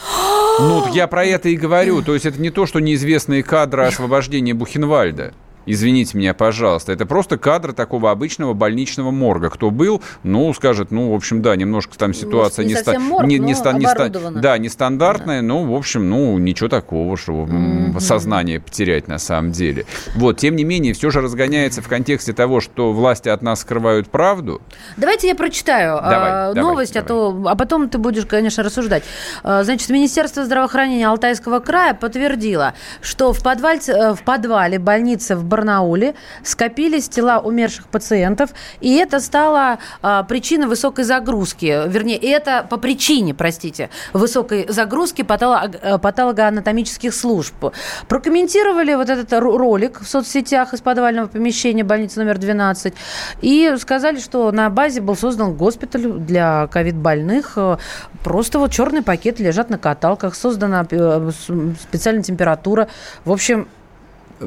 [0.60, 3.84] Ну, я про это и говорю говорю, то есть это не то, что неизвестные кадры
[3.84, 5.34] освобождения Бухенвальда.
[5.70, 6.92] Извините меня, пожалуйста.
[6.92, 9.50] Это просто кадры такого обычного больничного морга.
[9.50, 13.26] Кто был, ну, скажет, ну, в общем, да, немножко там ситуация не, не, ста- морг,
[13.26, 15.46] не, не, ста- не ста- да, нестандартная, да.
[15.46, 18.00] но, в общем, ну, ничего такого, что mm-hmm.
[18.00, 19.84] сознание потерять на самом деле.
[20.14, 24.08] Вот, тем не менее, все же разгоняется в контексте того, что власти от нас скрывают
[24.08, 24.62] правду.
[24.96, 27.04] Давайте я прочитаю давай, а, новость, давай.
[27.04, 29.02] А, то, а потом ты будешь, конечно, рассуждать.
[29.42, 35.44] А, значит, Министерство здравоохранения Алтайского края подтвердило, что в, подвале, э, в подвале больницы в
[35.58, 42.76] Барнауле скопились тела умерших пациентов, и это стало а, причиной высокой загрузки, вернее, это по
[42.76, 47.54] причине, простите, высокой загрузки патолог, э, патологоанатомических служб.
[48.08, 52.94] Прокомментировали вот этот ролик в соцсетях из подвального помещения больницы номер 12
[53.42, 57.58] и сказали, что на базе был создан госпиталь для ковид-больных.
[58.22, 61.30] Просто вот черные пакеты лежат на каталках, создана э,
[61.80, 62.88] специальная температура.
[63.24, 63.68] В общем,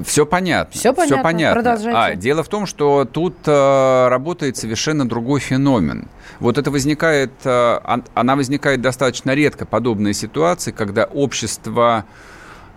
[0.06, 0.80] все понятно.
[0.80, 1.16] Все понятно.
[1.18, 1.62] Все понятно.
[1.62, 1.98] Продолжайте.
[1.98, 6.08] А, дело в том, что тут э, работает совершенно другой феномен.
[6.40, 7.80] Вот это возникает, э,
[8.14, 12.06] она возникает достаточно редко, подобные ситуации, когда общество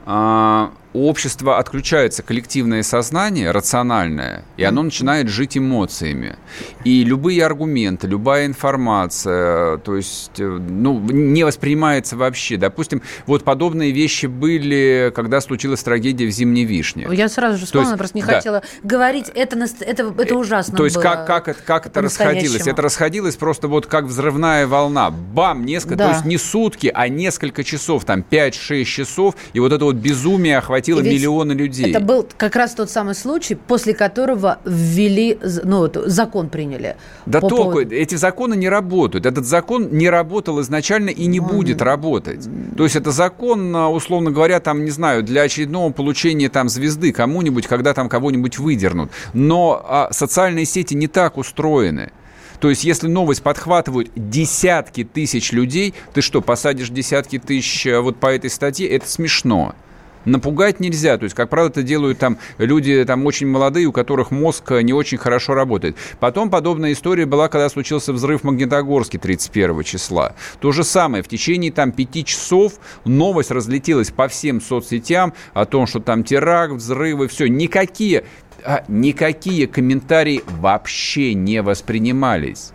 [0.06, 6.36] э, у общества отключается коллективное сознание, рациональное, и оно начинает жить эмоциями.
[6.84, 12.56] И любые аргументы, любая информация, то есть, э, ну, не воспринимается вообще.
[12.56, 17.08] Допустим, вот подобные вещи были, когда случилась трагедия в «Зимней вишне».
[17.10, 18.34] Я сразу же вспомнила, есть, просто не да.
[18.34, 22.68] хотела говорить, это, это, это ужасно То есть, как, как, это, как это расходилось?
[22.68, 25.10] Это расходилось просто вот как взрывная волна.
[25.10, 25.64] Бам!
[25.64, 26.06] Несколько, да.
[26.06, 30.58] то есть не сутки, а несколько часов, там 5-6 часов, и вот это вот безумие
[30.58, 31.90] охватило охватило миллионы людей.
[31.90, 36.96] Это был как раз тот самый случай, после которого ввели, ну, вот, закон приняли.
[37.26, 37.94] Да по толку, поводу...
[37.94, 39.26] эти законы не работают.
[39.26, 41.46] Этот закон не работал изначально и не Он...
[41.46, 42.46] будет работать.
[42.76, 47.12] То есть это закон, а, условно говоря, там, не знаю, для очередного получения там звезды
[47.12, 49.10] кому-нибудь, когда там кого-нибудь выдернут.
[49.32, 52.12] Но а, социальные сети не так устроены.
[52.60, 58.16] То есть, если новость подхватывают десятки тысяч людей, ты что, посадишь десятки тысяч а, вот
[58.16, 58.88] по этой статье?
[58.88, 59.74] Это смешно
[60.24, 61.16] напугать нельзя.
[61.18, 64.92] То есть, как правило, это делают там люди там очень молодые, у которых мозг не
[64.92, 65.96] очень хорошо работает.
[66.20, 70.34] Потом подобная история была, когда случился взрыв в Магнитогорске 31 числа.
[70.60, 71.22] То же самое.
[71.22, 76.74] В течение там пяти часов новость разлетелась по всем соцсетям о том, что там теракт,
[76.74, 77.46] взрывы, все.
[77.46, 78.24] Никакие,
[78.64, 82.72] а, никакие комментарии вообще не воспринимались.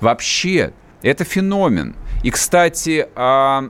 [0.00, 0.72] Вообще.
[1.02, 1.96] Это феномен.
[2.22, 3.64] И, кстати, а,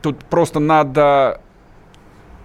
[0.00, 1.42] тут просто надо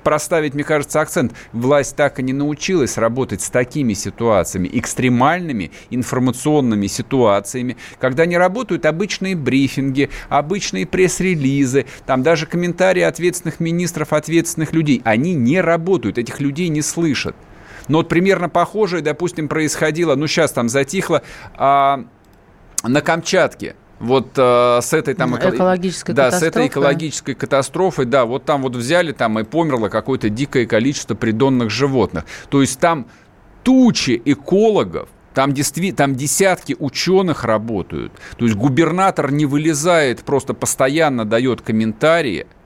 [0.04, 1.34] проставить, мне кажется, акцент.
[1.52, 8.86] Власть так и не научилась работать с такими ситуациями, экстремальными информационными ситуациями, когда не работают
[8.86, 15.02] обычные брифинги, обычные пресс-релизы, там даже комментарии ответственных министров, ответственных людей.
[15.06, 17.36] Они не работают, этих людей не слышат.
[17.88, 21.22] Но вот примерно похожее, допустим, происходило, ну сейчас там затихло,
[21.56, 22.06] а,
[22.84, 28.46] на Камчатке вот э, с этой там экологической да, с этой экологической катастрофой, да, вот
[28.46, 32.26] там вот взяли там и померло какое-то дикое количество придонных животных.
[32.50, 33.08] То есть там
[33.63, 38.13] тучи экологов, там, действительно, там десятки ученых работают.
[38.38, 42.46] То есть губернатор не вылезает, просто постоянно дает комментарии–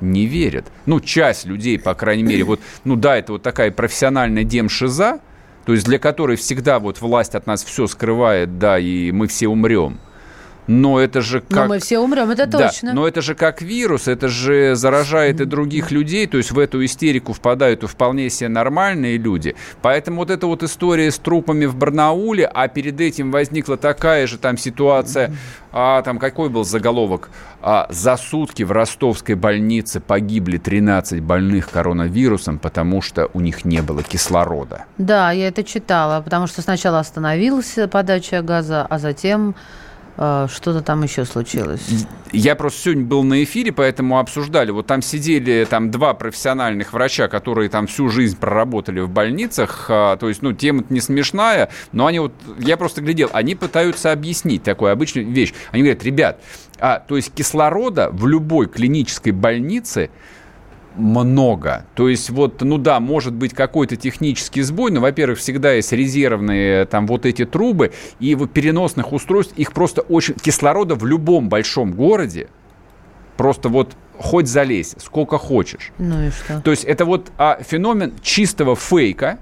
[0.00, 0.66] не верят.
[0.86, 5.20] Ну, часть людей, по крайней мере, вот, ну да, это вот такая профессиональная демшиза,
[5.64, 9.48] то есть для которой всегда вот власть от нас все скрывает, да, и мы все
[9.48, 9.98] умрем.
[10.66, 11.68] Но это же как...
[11.68, 12.92] Но мы все умрем, это да, точно.
[12.92, 16.84] Но это же как вирус, это же заражает и других людей, то есть в эту
[16.84, 19.54] истерику впадают и вполне себе нормальные люди.
[19.82, 24.38] Поэтому вот эта вот история с трупами в Барнауле, а перед этим возникла такая же
[24.38, 25.32] там ситуация,
[25.72, 27.30] а, там какой был заголовок?
[27.60, 33.82] А, за сутки в ростовской больнице погибли 13 больных коронавирусом, потому что у них не
[33.82, 34.84] было кислорода.
[34.98, 39.54] Да, я это читала, потому что сначала остановилась подача газа, а затем
[40.16, 42.06] что-то там еще случилось.
[42.30, 44.70] Я просто сегодня был на эфире, поэтому обсуждали.
[44.70, 49.86] Вот там сидели там два профессиональных врача, которые там всю жизнь проработали в больницах.
[49.88, 54.12] А, то есть, ну, тема не смешная, но они вот, я просто глядел, они пытаются
[54.12, 55.52] объяснить такую обычную вещь.
[55.70, 56.40] Они говорят, ребят,
[56.78, 60.10] а, то есть кислорода в любой клинической больнице
[60.96, 61.86] много.
[61.94, 66.86] То есть вот, ну да, может быть какой-то технический сбой, но, во-первых, всегда есть резервные
[66.86, 70.34] там вот эти трубы, и в переносных устройств их просто очень...
[70.34, 72.48] Кислорода в любом большом городе
[73.36, 75.92] просто вот хоть залезь, сколько хочешь.
[75.98, 76.60] Ну и что?
[76.60, 79.38] То есть это вот а, феномен чистого фейка,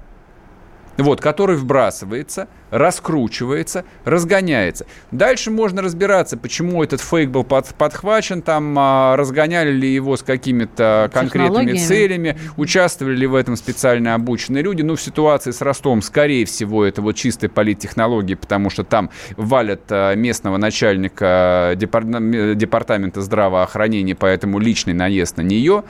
[0.97, 4.85] вот, который вбрасывается, раскручивается, разгоняется.
[5.11, 10.23] Дальше можно разбираться, почему этот фейк был под, подхвачен, там а, разгоняли ли его с
[10.23, 14.81] какими-то конкретными целями, участвовали ли в этом специально обученные люди.
[14.81, 19.83] Ну, в ситуации с Ростом, скорее всего, это вот чистая политтехнология, потому что там валят
[19.89, 25.83] а, местного начальника департамента здравоохранения, поэтому личный наезд на нее.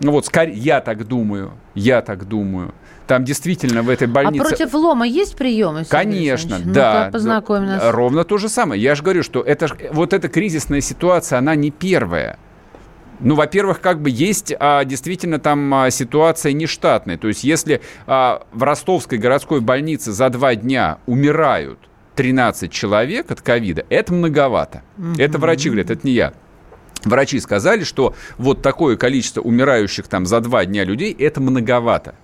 [0.00, 2.72] Ну вот, скорее, я так думаю, я так думаю.
[3.08, 4.44] Там действительно в этой больнице...
[4.44, 5.86] А против лома есть приемы?
[5.88, 7.06] Конечно, да.
[7.06, 7.82] Ну познакомь нас.
[7.82, 8.80] Ровно то же самое.
[8.80, 12.38] Я же говорю, что это, вот эта кризисная ситуация, она не первая.
[13.20, 17.16] Ну, во-первых, как бы есть а, действительно там а, ситуация нештатная.
[17.16, 21.78] То есть, если а, в ростовской городской больнице за два дня умирают
[22.14, 24.82] 13 человек от ковида, это многовато.
[24.98, 25.14] Угу.
[25.16, 26.34] Это врачи говорят, это не я.
[27.04, 32.14] Врачи сказали, что вот такое количество умирающих там за два дня людей, это многовато.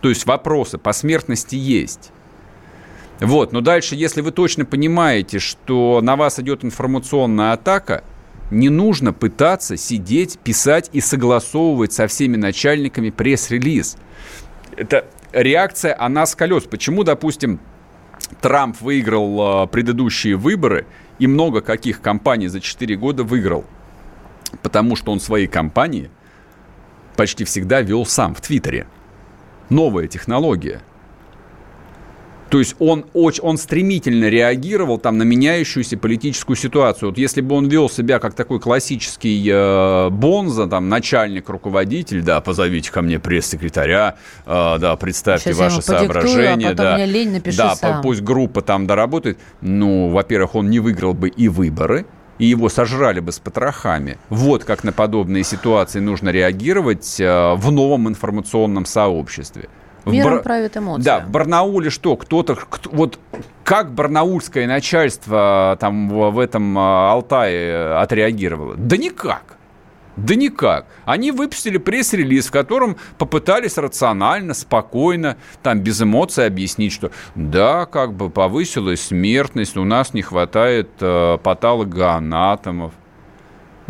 [0.00, 2.12] То есть вопросы по смертности есть.
[3.20, 8.02] Вот, но дальше, если вы точно понимаете, что на вас идет информационная атака,
[8.50, 13.96] не нужно пытаться сидеть, писать и согласовывать со всеми начальниками пресс-релиз.
[14.76, 16.64] Это реакция, она с колес.
[16.64, 17.60] Почему, допустим,
[18.40, 20.86] Трамп выиграл э, предыдущие выборы
[21.18, 23.66] и много каких компаний за 4 года выиграл?
[24.62, 26.10] Потому что он свои компании
[27.16, 28.86] почти всегда вел сам в Твиттере
[29.70, 30.82] новая технология.
[32.50, 37.10] То есть он, очень, он стремительно реагировал там, на меняющуюся политическую ситуацию.
[37.10, 42.40] Вот если бы он вел себя как такой классический э, бонза, там, начальник, руководитель, да,
[42.40, 46.70] позовите ко мне пресс-секретаря, э, да, представьте Сейчас ваши соображения.
[46.70, 48.02] А да, лень, да, сам.
[48.02, 49.38] пусть группа там доработает.
[49.60, 52.04] Ну, во-первых, он не выиграл бы и выборы,
[52.40, 54.16] и его сожрали бы с потрохами.
[54.30, 59.68] Вот как на подобные ситуации нужно реагировать э, в новом информационном сообществе.
[60.06, 60.42] Миром Бар...
[60.42, 61.04] правит эмоции.
[61.04, 62.16] Да, в Барнауле что?
[62.16, 62.54] Кто-то...
[62.54, 63.18] Кто, вот
[63.62, 68.74] как барнаульское начальство э, там в, в этом э, Алтае отреагировало?
[68.76, 69.58] Да никак.
[70.16, 70.86] Да никак.
[71.04, 78.12] Они выпустили пресс-релиз, в котором попытались рационально, спокойно, там без эмоций объяснить, что да, как
[78.12, 82.92] бы повысилась смертность, у нас не хватает э, патологоанатомов.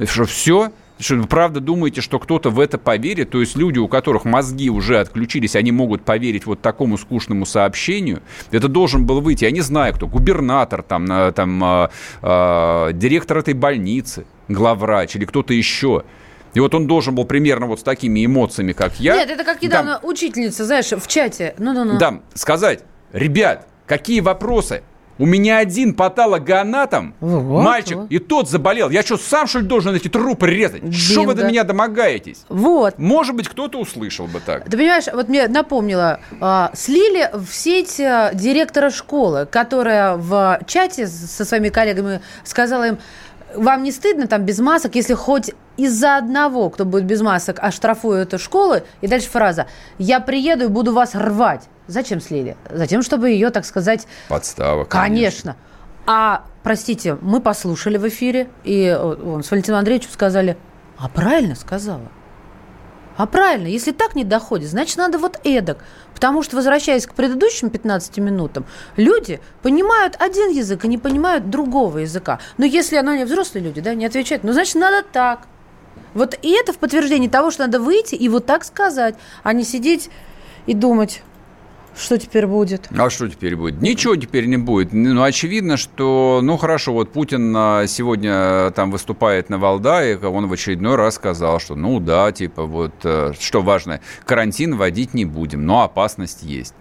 [0.05, 0.73] Что все?
[1.01, 3.31] Что вы правда думаете, что кто-то в это поверит?
[3.31, 8.23] То есть люди, у которых мозги уже отключились, они могут поверить вот такому скучному сообщению?
[8.51, 11.89] Это должен был выйти, я не знаю кто, губернатор, там, там э,
[12.23, 16.05] э, директор этой больницы, главврач или кто-то еще.
[16.53, 19.17] И вот он должен был примерно вот с такими эмоциями, как я.
[19.17, 21.55] Нет, это как недавно да, учительница, знаешь, в чате.
[21.59, 21.99] Ну-ну-ну.
[21.99, 22.81] Да, сказать,
[23.13, 24.83] ребят, какие вопросы?
[25.21, 28.11] У меня один патологоанатом, вот, мальчик, вот.
[28.11, 28.89] и тот заболел.
[28.89, 30.95] Я что, сам, что ли, должен эти трупы резать?
[30.95, 32.47] Что вы до меня домогаетесь?
[32.49, 32.99] Вот.
[32.99, 34.65] Может быть, кто-то услышал бы так.
[34.65, 41.07] Ты понимаешь, вот мне напомнило, а, слили в сеть а, директора школы, которая в чате
[41.07, 42.99] со своими коллегами сказала им,
[43.55, 48.19] вам не стыдно там без масок, если хоть из-за одного, кто будет без масок, оштрафую
[48.19, 49.67] эту школу, и дальше фраза
[49.99, 51.69] «я приеду и буду вас рвать».
[51.91, 52.57] Зачем слили?
[52.71, 54.07] Затем, чтобы ее, так сказать...
[54.29, 55.55] Подстава, конечно.
[55.55, 55.57] конечно.
[56.07, 60.57] А, простите, мы послушали в эфире, и он, с Валентином Андреевичем сказали,
[60.97, 62.09] а правильно сказала.
[63.17, 65.85] А правильно, если так не доходит, значит, надо вот эдак.
[66.15, 68.65] Потому что, возвращаясь к предыдущим 15 минутам,
[68.97, 72.39] люди понимают один язык и не понимают другого языка.
[72.57, 75.49] Но если оно не взрослые люди, да, не отвечают, ну, значит, надо так.
[76.15, 79.65] Вот и это в подтверждение того, что надо выйти и вот так сказать, а не
[79.65, 80.09] сидеть
[80.67, 81.23] и думать,
[82.01, 82.89] что теперь будет?
[82.97, 83.81] А что теперь будет?
[83.81, 84.93] Ничего теперь не будет.
[84.93, 90.49] Ну, очевидно, что, ну, хорошо, вот Путин а, сегодня а, там выступает на Валдае, он
[90.49, 95.25] в очередной раз сказал, что, ну, да, типа, вот, э, что важно, карантин вводить не
[95.25, 96.75] будем, но опасность есть.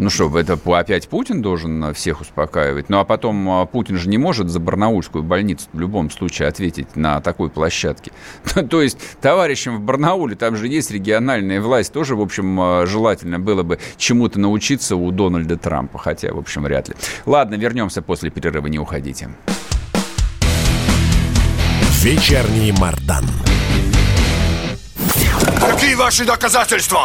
[0.00, 2.88] Ну что, это опять Путин должен всех успокаивать?
[2.88, 6.96] Ну а потом а, Путин же не может за Барнаульскую больницу в любом случае ответить
[6.96, 8.10] на такой площадке.
[8.70, 13.38] То есть товарищам в Барнауле, там же есть региональная власть, тоже, в общем, а, желательно
[13.38, 16.94] было бы чему-то научиться у Дональда Трампа, хотя, в общем, вряд ли.
[17.26, 19.28] Ладно, вернемся после перерыва, не уходите.
[22.00, 23.26] Вечерний Мардан.
[25.60, 27.04] Какие ваши доказательства?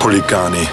[0.00, 0.66] Хулиганы.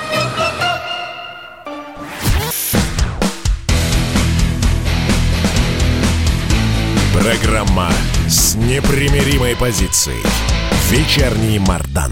[7.13, 7.89] Программа
[8.27, 10.23] с непримиримой позицией.
[10.89, 12.11] Вечерний Мардан.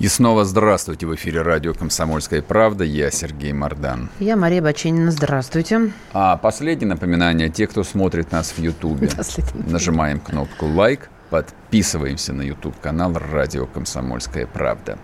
[0.00, 2.84] И снова здравствуйте в эфире радио «Комсомольская правда».
[2.84, 4.08] Я Сергей Мордан.
[4.18, 5.10] Я Мария Баченина.
[5.10, 5.92] Здравствуйте.
[6.14, 7.50] А последнее напоминание.
[7.50, 9.10] Те, кто смотрит нас в Ютубе,
[9.66, 14.98] нажимаем кнопку «Лайк», подписываемся на YouTube-канал «Радио Комсомольская правда».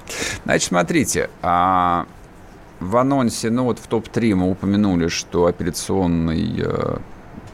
[0.45, 2.07] Значит, смотрите, а
[2.81, 6.99] в анонсе, ну вот в топ-3 мы упомянули, что апелляционный э,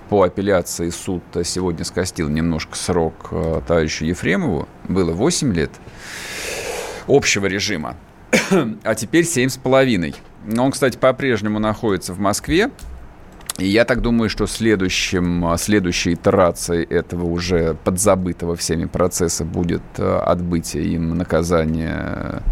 [0.08, 4.68] по апелляции суд сегодня скостил немножко срок э, товарищу Ефремову.
[4.88, 5.70] Было 8 лет
[7.06, 7.96] общего режима,
[8.82, 10.14] а теперь 7,5.
[10.58, 12.70] Он, кстати, по-прежнему находится в Москве.
[13.58, 20.18] И я так думаю, что следующим, следующей итерацией этого уже подзабытого всеми процесса будет э,
[20.18, 22.42] отбытие им наказания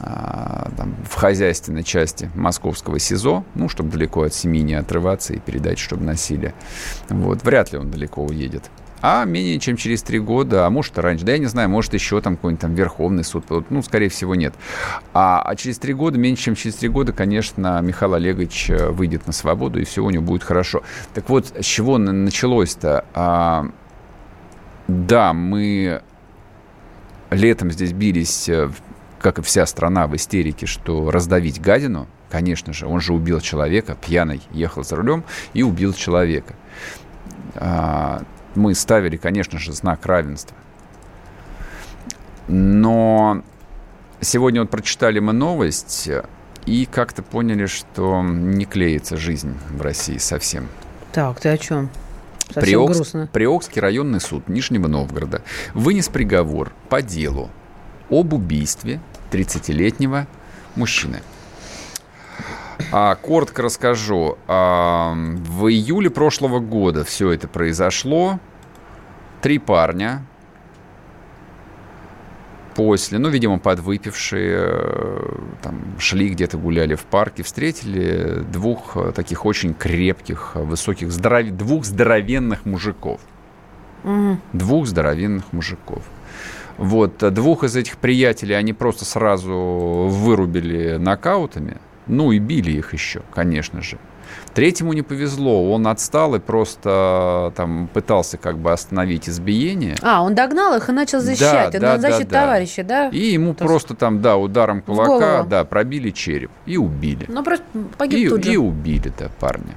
[0.00, 5.38] а, там, в хозяйственной части московского СИЗО, ну, чтобы далеко от семьи не отрываться и
[5.38, 6.54] передать, чтобы носили.
[7.08, 8.70] Вот, вряд ли он далеко уедет
[9.02, 12.20] а менее чем через три года, а может раньше, да я не знаю, может еще
[12.20, 14.54] там какой-нибудь там Верховный суд, ну, скорее всего, нет.
[15.12, 19.26] А, а через три года, меньше чем через три года, конечно, Михаил Олегович э, выйдет
[19.26, 20.82] на свободу, и все у него будет хорошо.
[21.14, 23.04] Так вот, с чего началось-то?
[23.14, 23.66] А,
[24.88, 26.02] да, мы
[27.30, 28.70] летом здесь бились, э,
[29.20, 33.96] как и вся страна, в истерике, что раздавить гадину, конечно же, он же убил человека,
[34.00, 35.24] пьяный ехал за рулем
[35.54, 36.54] и убил человека.
[38.56, 40.56] Мы ставили, конечно же, знак равенства.
[42.48, 43.42] Но
[44.20, 46.08] сегодня вот прочитали мы новость
[46.64, 50.68] и как-то поняли, что не клеится жизнь в России совсем.
[51.12, 51.90] Так, ты о чем?
[52.48, 53.28] Совсем Приокс, грустно.
[53.32, 55.42] Приокский районный суд Нижнего Новгорода
[55.74, 57.50] вынес приговор по делу
[58.08, 59.00] об убийстве
[59.32, 60.26] 30-летнего
[60.76, 61.22] мужчины.
[62.98, 64.38] А, коротко расскажу.
[64.48, 68.40] А, в июле прошлого года все это произошло.
[69.42, 70.24] Три парня
[72.74, 79.44] после, ну, видимо, подвыпившие, э, там, шли где-то гуляли в парке, встретили двух э, таких
[79.44, 81.50] очень крепких, высоких, здоров...
[81.50, 83.20] двух здоровенных мужиков.
[84.04, 84.38] Угу.
[84.54, 86.02] Двух здоровенных мужиков.
[86.78, 89.54] Вот, двух из этих приятелей они просто сразу
[90.08, 91.76] вырубили нокаутами,
[92.06, 93.98] ну и били их еще, конечно же.
[94.54, 99.96] Третьему не повезло, он отстал и просто там пытался как бы остановить избиение.
[100.02, 103.08] А, он догнал их и начал защищать, да, он да, защиту да, товарища, да?
[103.08, 107.26] И ему То просто там, да, ударом кулака, да, пробили череп и убили.
[107.28, 107.64] Ну, просто
[107.98, 108.52] погиб и, тут же.
[108.54, 109.74] И убили, да, парня.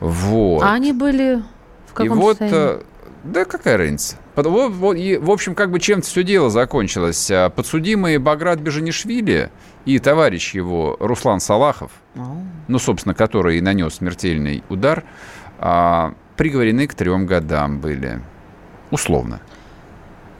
[0.00, 0.62] Вот.
[0.62, 1.42] А они были
[1.88, 2.80] в каком И вот, состоянии?
[2.80, 2.82] Э,
[3.24, 4.16] да какая разница?
[4.36, 7.28] В общем, как бы чем-то все дело закончилось.
[7.32, 9.50] А подсудимый Баграт Бежанишвили
[9.88, 11.90] и товарищ его Руслан Салахов,
[12.68, 15.02] ну, собственно, который и нанес смертельный удар,
[15.58, 18.20] а, приговорены к трем годам были.
[18.90, 19.40] Условно.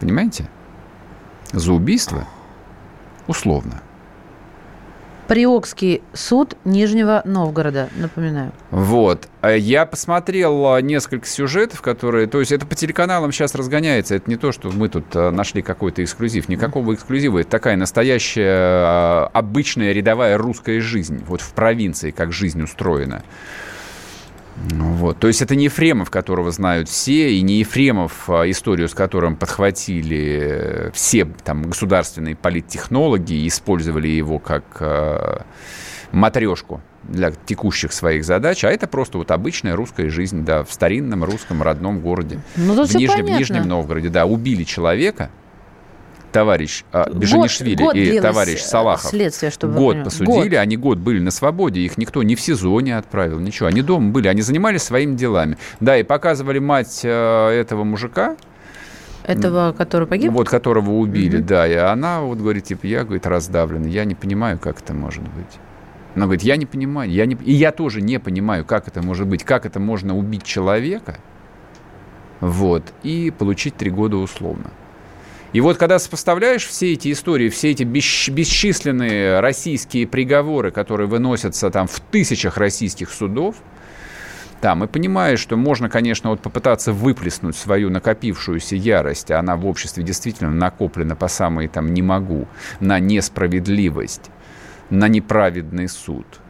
[0.00, 0.50] Понимаете?
[1.50, 2.28] За убийство
[3.26, 3.80] условно.
[5.28, 8.52] Приокский суд Нижнего Новгорода, напоминаю.
[8.70, 9.28] Вот.
[9.42, 12.26] А я посмотрел а, несколько сюжетов, которые...
[12.26, 14.14] То есть это по телеканалам сейчас разгоняется.
[14.14, 16.48] Это не то, что мы тут а, нашли какой-то эксклюзив.
[16.48, 17.40] Никакого эксклюзива.
[17.40, 21.22] Это такая настоящая, обычная рядовая русская жизнь.
[21.26, 23.22] Вот в провинции, как жизнь устроена.
[24.70, 25.18] Вот.
[25.18, 29.36] То есть это не Ефремов, которого знают все, и не Ефремов, а, историю с которым
[29.36, 35.42] подхватили э, все там, государственные политтехнологи и использовали его как э,
[36.12, 41.24] матрешку для текущих своих задач, а это просто вот обычная русская жизнь, да, в старинном
[41.24, 42.40] русском родном городе.
[42.56, 45.30] Ну, в, Нижнем, в Нижнем Новгороде, да, убили человека,
[46.32, 50.58] товарищ а, Бежанишвили год, год и товарищ Салахов следствие, чтобы год посудили, год.
[50.58, 53.68] они год были на свободе, их никто ни в СИЗО не отправил, ничего.
[53.68, 55.58] Они дома были, они занимались своими делами.
[55.80, 58.36] Да, и показывали мать э, этого мужика,
[59.24, 60.32] этого, который погиб?
[60.32, 61.46] Вот, которого убили, mm-hmm.
[61.46, 61.66] да.
[61.66, 63.86] И она вот говорит, типа, я, говорит, раздавлена.
[63.86, 65.58] Я не понимаю, как это может быть.
[66.14, 67.10] Она говорит, я не понимаю.
[67.10, 67.36] Я не...
[67.44, 69.44] И я тоже не понимаю, как это может быть.
[69.44, 71.18] Как это можно убить человека,
[72.40, 74.70] вот, и получить три года условно.
[75.52, 81.86] И вот когда сопоставляешь все эти истории, все эти бесчисленные российские приговоры, которые выносятся там
[81.86, 83.56] в тысячах российских судов,
[84.60, 89.64] там, и понимаешь, что можно, конечно, вот попытаться выплеснуть свою накопившуюся ярость, а она в
[89.66, 92.48] обществе действительно накоплена по самой там «не могу»,
[92.80, 94.30] на несправедливость,
[94.90, 96.26] на неправедный суд–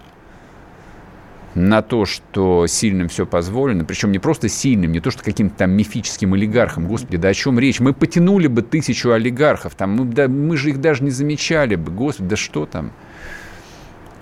[1.55, 5.72] на то, что сильным все позволено, причем не просто сильным, не то, что каким-то там
[5.72, 6.86] мифическим олигархам.
[6.86, 7.80] Господи, да о чем речь?
[7.80, 11.90] Мы потянули бы тысячу олигархов, там, мы, да, мы же их даже не замечали бы.
[11.90, 12.92] Господи, да что там?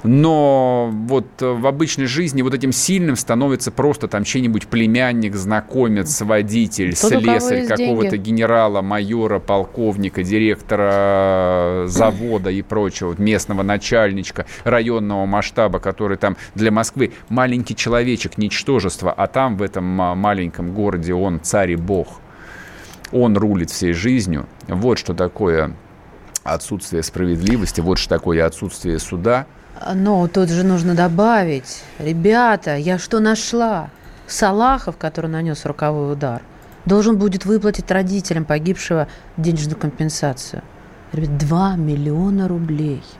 [0.02, 6.20] Но вот э, в обычной жизни вот этим сильным становится просто там чей-нибудь племянник, знакомец,
[6.20, 15.26] водитель, Тот, слесарь какого-то генерала, майора, полковника, директора э, завода и прочего, местного начальничка районного
[15.26, 21.40] масштаба, который там для Москвы маленький человечек, ничтожество, а там в этом маленьком городе он
[21.40, 22.20] царь и бог.
[23.12, 24.46] Он рулит всей жизнью.
[24.68, 25.74] Вот что такое
[26.44, 29.46] отсутствие справедливости, вот что такое отсутствие суда–
[29.94, 33.90] но тут же нужно добавить, ребята, я что нашла?
[34.26, 36.42] Салахов, который нанес роковой удар,
[36.84, 40.62] должен будет выплатить родителям погибшего денежную компенсацию.
[41.12, 43.02] Ребят, 2 миллиона рублей–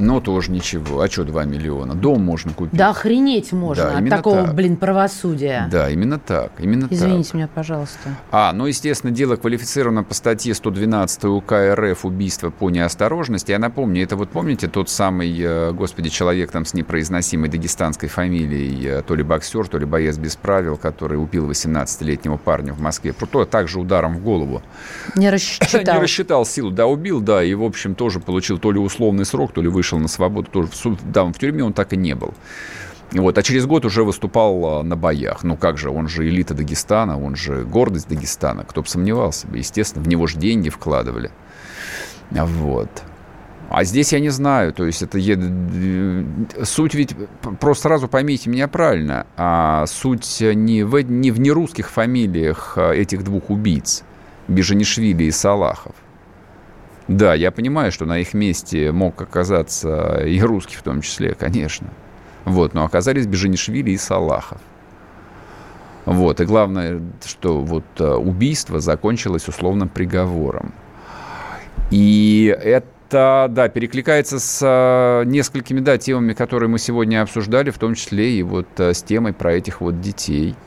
[0.00, 1.00] но тоже ничего.
[1.00, 1.94] А что 2 миллиона?
[1.94, 2.76] Дом можно купить.
[2.76, 4.54] Да охренеть можно да, от такого, так.
[4.54, 5.68] блин, правосудия.
[5.70, 6.52] Да, именно так.
[6.58, 7.34] Именно Извините так.
[7.34, 8.16] меня, пожалуйста.
[8.30, 13.52] А, ну, естественно, дело квалифицировано по статье 112 УК РФ «Убийство по неосторожности».
[13.52, 18.86] Я напомню, это вот помните тот самый, э, господи, человек там с непроизносимой дагестанской фамилией,
[18.86, 23.12] э, то ли боксер, то ли боец без правил, который убил 18-летнего парня в Москве.
[23.12, 24.62] То также ударом в голову.
[25.14, 25.94] Не рассчитал.
[25.96, 26.70] Не рассчитал силу.
[26.70, 29.89] Да, убил, да, и, в общем, тоже получил то ли условный срок, то ли выше
[29.90, 30.70] вышел на свободу, тоже
[31.04, 32.34] да, в тюрьме он так и не был.
[33.12, 35.42] Вот, а через год уже выступал а, на боях.
[35.42, 38.64] Ну как же, он же элита Дагестана, он же гордость Дагестана.
[38.64, 39.58] Кто бы сомневался бы.
[39.58, 41.32] Естественно, в него же деньги вкладывали.
[42.30, 43.02] Вот.
[43.68, 45.18] А здесь я не знаю, то есть это
[46.64, 47.16] суть ведь
[47.60, 53.24] просто сразу поймите меня правильно, а суть не в не в нерусских фамилиях а, этих
[53.24, 54.04] двух убийц
[54.46, 55.94] Бежанишвили и Салахов.
[57.10, 61.88] Да, я понимаю, что на их месте мог оказаться и русский в том числе, конечно.
[62.44, 64.60] Вот, но оказались Бежинишвили и Салахов.
[66.04, 70.72] Вот, и главное, что вот э, убийство закончилось условным приговором.
[71.90, 77.96] И это, да, перекликается с э, несколькими, да, темами, которые мы сегодня обсуждали, в том
[77.96, 80.54] числе и вот э, с темой про этих вот детей–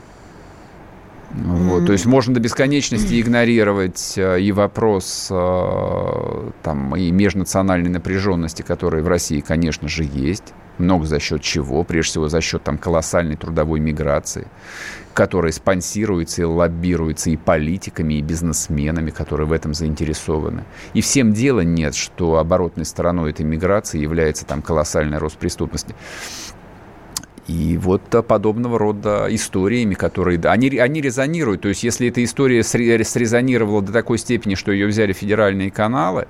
[1.34, 1.86] вот, mm-hmm.
[1.86, 9.02] То есть можно до бесконечности игнорировать э, и вопрос э, там, и межнациональной напряженности, которая
[9.02, 10.54] в России, конечно же, есть.
[10.78, 11.82] Много за счет чего?
[11.82, 14.46] Прежде всего за счет там, колоссальной трудовой миграции,
[15.12, 20.64] которая спонсируется и лоббируется и политиками, и бизнесменами, которые в этом заинтересованы.
[20.92, 25.96] И всем дела нет, что оборотной стороной этой миграции является там, колоссальный рост преступности.
[27.46, 30.40] И вот подобного рода историями, которые...
[30.44, 31.60] Они, они резонируют.
[31.62, 36.26] То есть, если эта история срезонировала до такой степени, что ее взяли федеральные каналы,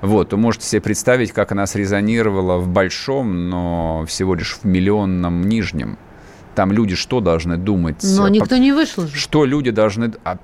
[0.00, 5.42] вот, то можете себе представить, как она срезонировала в большом, но всего лишь в миллионном
[5.48, 5.98] нижнем
[6.54, 7.96] Там люди что должны думать?
[8.02, 9.16] Но никто не вышел же.
[9.16, 10.12] Что люди должны...
[10.24, 10.38] А,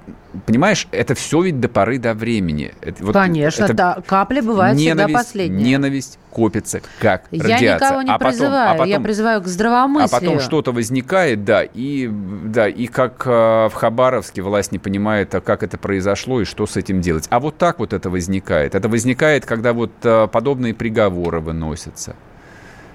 [0.46, 2.72] понимаешь, это все ведь до поры до времени.
[2.80, 5.64] Это, вот Конечно, это да, капля бывает ненависть, всегда последняя.
[5.64, 7.66] Ненависть копится как я радиация.
[7.66, 10.16] Я никого не а призываю, потом, а потом, я призываю к здравомыслию.
[10.16, 15.34] А потом что-то возникает, да, и, да, и как э, в Хабаровске власть не понимает,
[15.34, 17.26] а как это произошло и что с этим делать.
[17.30, 18.74] А вот так вот это возникает.
[18.74, 22.16] Это возникает, когда вот э, подобные приговоры выносятся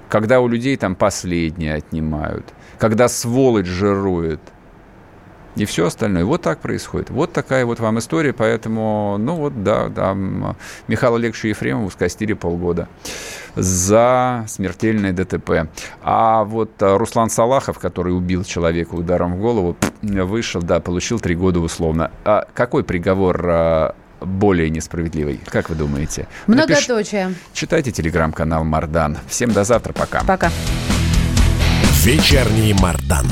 [0.10, 2.46] когда у людей там последние отнимают,
[2.78, 4.40] когда сволочь жирует
[5.56, 6.26] и все остальное.
[6.26, 7.10] Вот так происходит.
[7.10, 10.14] Вот такая вот вам история, поэтому, ну вот, да, да,
[10.88, 12.88] Михаилу Олеговичу Ефремову скостили полгода
[13.56, 15.70] за смертельное ДТП.
[16.04, 21.36] А вот а, Руслан Салахов, который убил человека ударом в голову, вышел, да, получил три
[21.36, 22.12] года условно.
[22.26, 25.40] А какой приговор а, более несправедливой?
[25.46, 26.28] Как вы думаете?
[26.48, 27.28] Многоточие.
[27.28, 27.38] Напиш...
[27.54, 29.18] Читайте телеграм-канал Мардан.
[29.28, 29.94] Всем до завтра.
[29.94, 30.24] Пока.
[30.26, 30.52] Пока.
[32.06, 33.26] Вечерний Мардан.